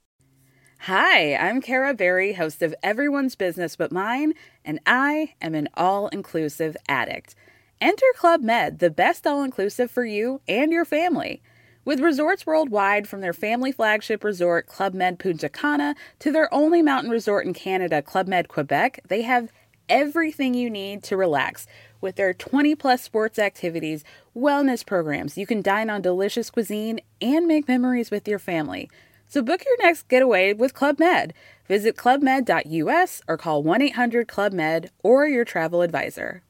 Hi, 0.82 1.36
I'm 1.36 1.62
Kara 1.62 1.96
Berry, 1.96 2.34
host 2.34 2.62
of 2.62 2.76
Everyone's 2.84 3.34
Business 3.34 3.76
But 3.76 3.92
Mine, 3.92 4.34
and 4.64 4.80
I 4.86 5.34
am 5.42 5.56
an 5.56 5.68
all 5.74 6.10
inclusive 6.10 6.78
addict. 6.88 7.34
Enter 7.82 8.06
Club 8.16 8.44
Med, 8.44 8.78
the 8.78 8.92
best 8.92 9.26
all 9.26 9.42
inclusive 9.42 9.90
for 9.90 10.06
you 10.06 10.42
and 10.48 10.72
your 10.72 10.86
family. 10.86 11.42
With 11.86 12.00
resorts 12.00 12.46
worldwide, 12.46 13.08
from 13.08 13.22
their 13.22 13.34
family 13.34 13.72
flagship 13.72 14.24
resort, 14.24 14.68
Club 14.68 14.94
Med 14.94 15.18
Punta 15.18 15.50
Cana, 15.50 15.96
to 16.20 16.32
their 16.32 16.54
only 16.54 16.84
mountain 16.84 17.10
resort 17.10 17.48
in 17.48 17.56
Canada, 17.56 18.04
Club 18.04 18.28
Med 18.28 18.48
Quebec, 18.48 19.00
they 19.08 19.24
have 19.24 19.52
everything 19.92 20.54
you 20.54 20.70
need 20.70 21.04
to 21.04 21.18
relax 21.18 21.68
with 22.00 22.16
their 22.16 22.34
20 22.34 22.74
plus 22.76 23.02
sports 23.04 23.38
activities, 23.38 24.04
wellness 24.36 24.86
programs. 24.86 25.38
You 25.38 25.46
can 25.46 25.62
dine 25.62 25.90
on 25.90 26.02
delicious 26.02 26.50
cuisine 26.50 27.02
and 27.22 27.46
make 27.46 27.68
memories 27.68 28.10
with 28.10 28.28
your 28.28 28.40
family. 28.40 28.90
So 29.28 29.42
book 29.42 29.64
your 29.66 29.78
next 29.86 30.08
getaway 30.08 30.54
with 30.54 30.74
Club 30.74 30.98
Med. 30.98 31.34
Visit 31.68 31.96
clubmed.us 31.98 33.22
or 33.28 33.38
call 33.38 33.64
1 33.64 33.82
800 33.82 34.28
Club 34.28 34.54
Med 34.54 34.90
or 35.04 35.28
your 35.28 35.46
travel 35.46 35.82
advisor. 35.82 36.42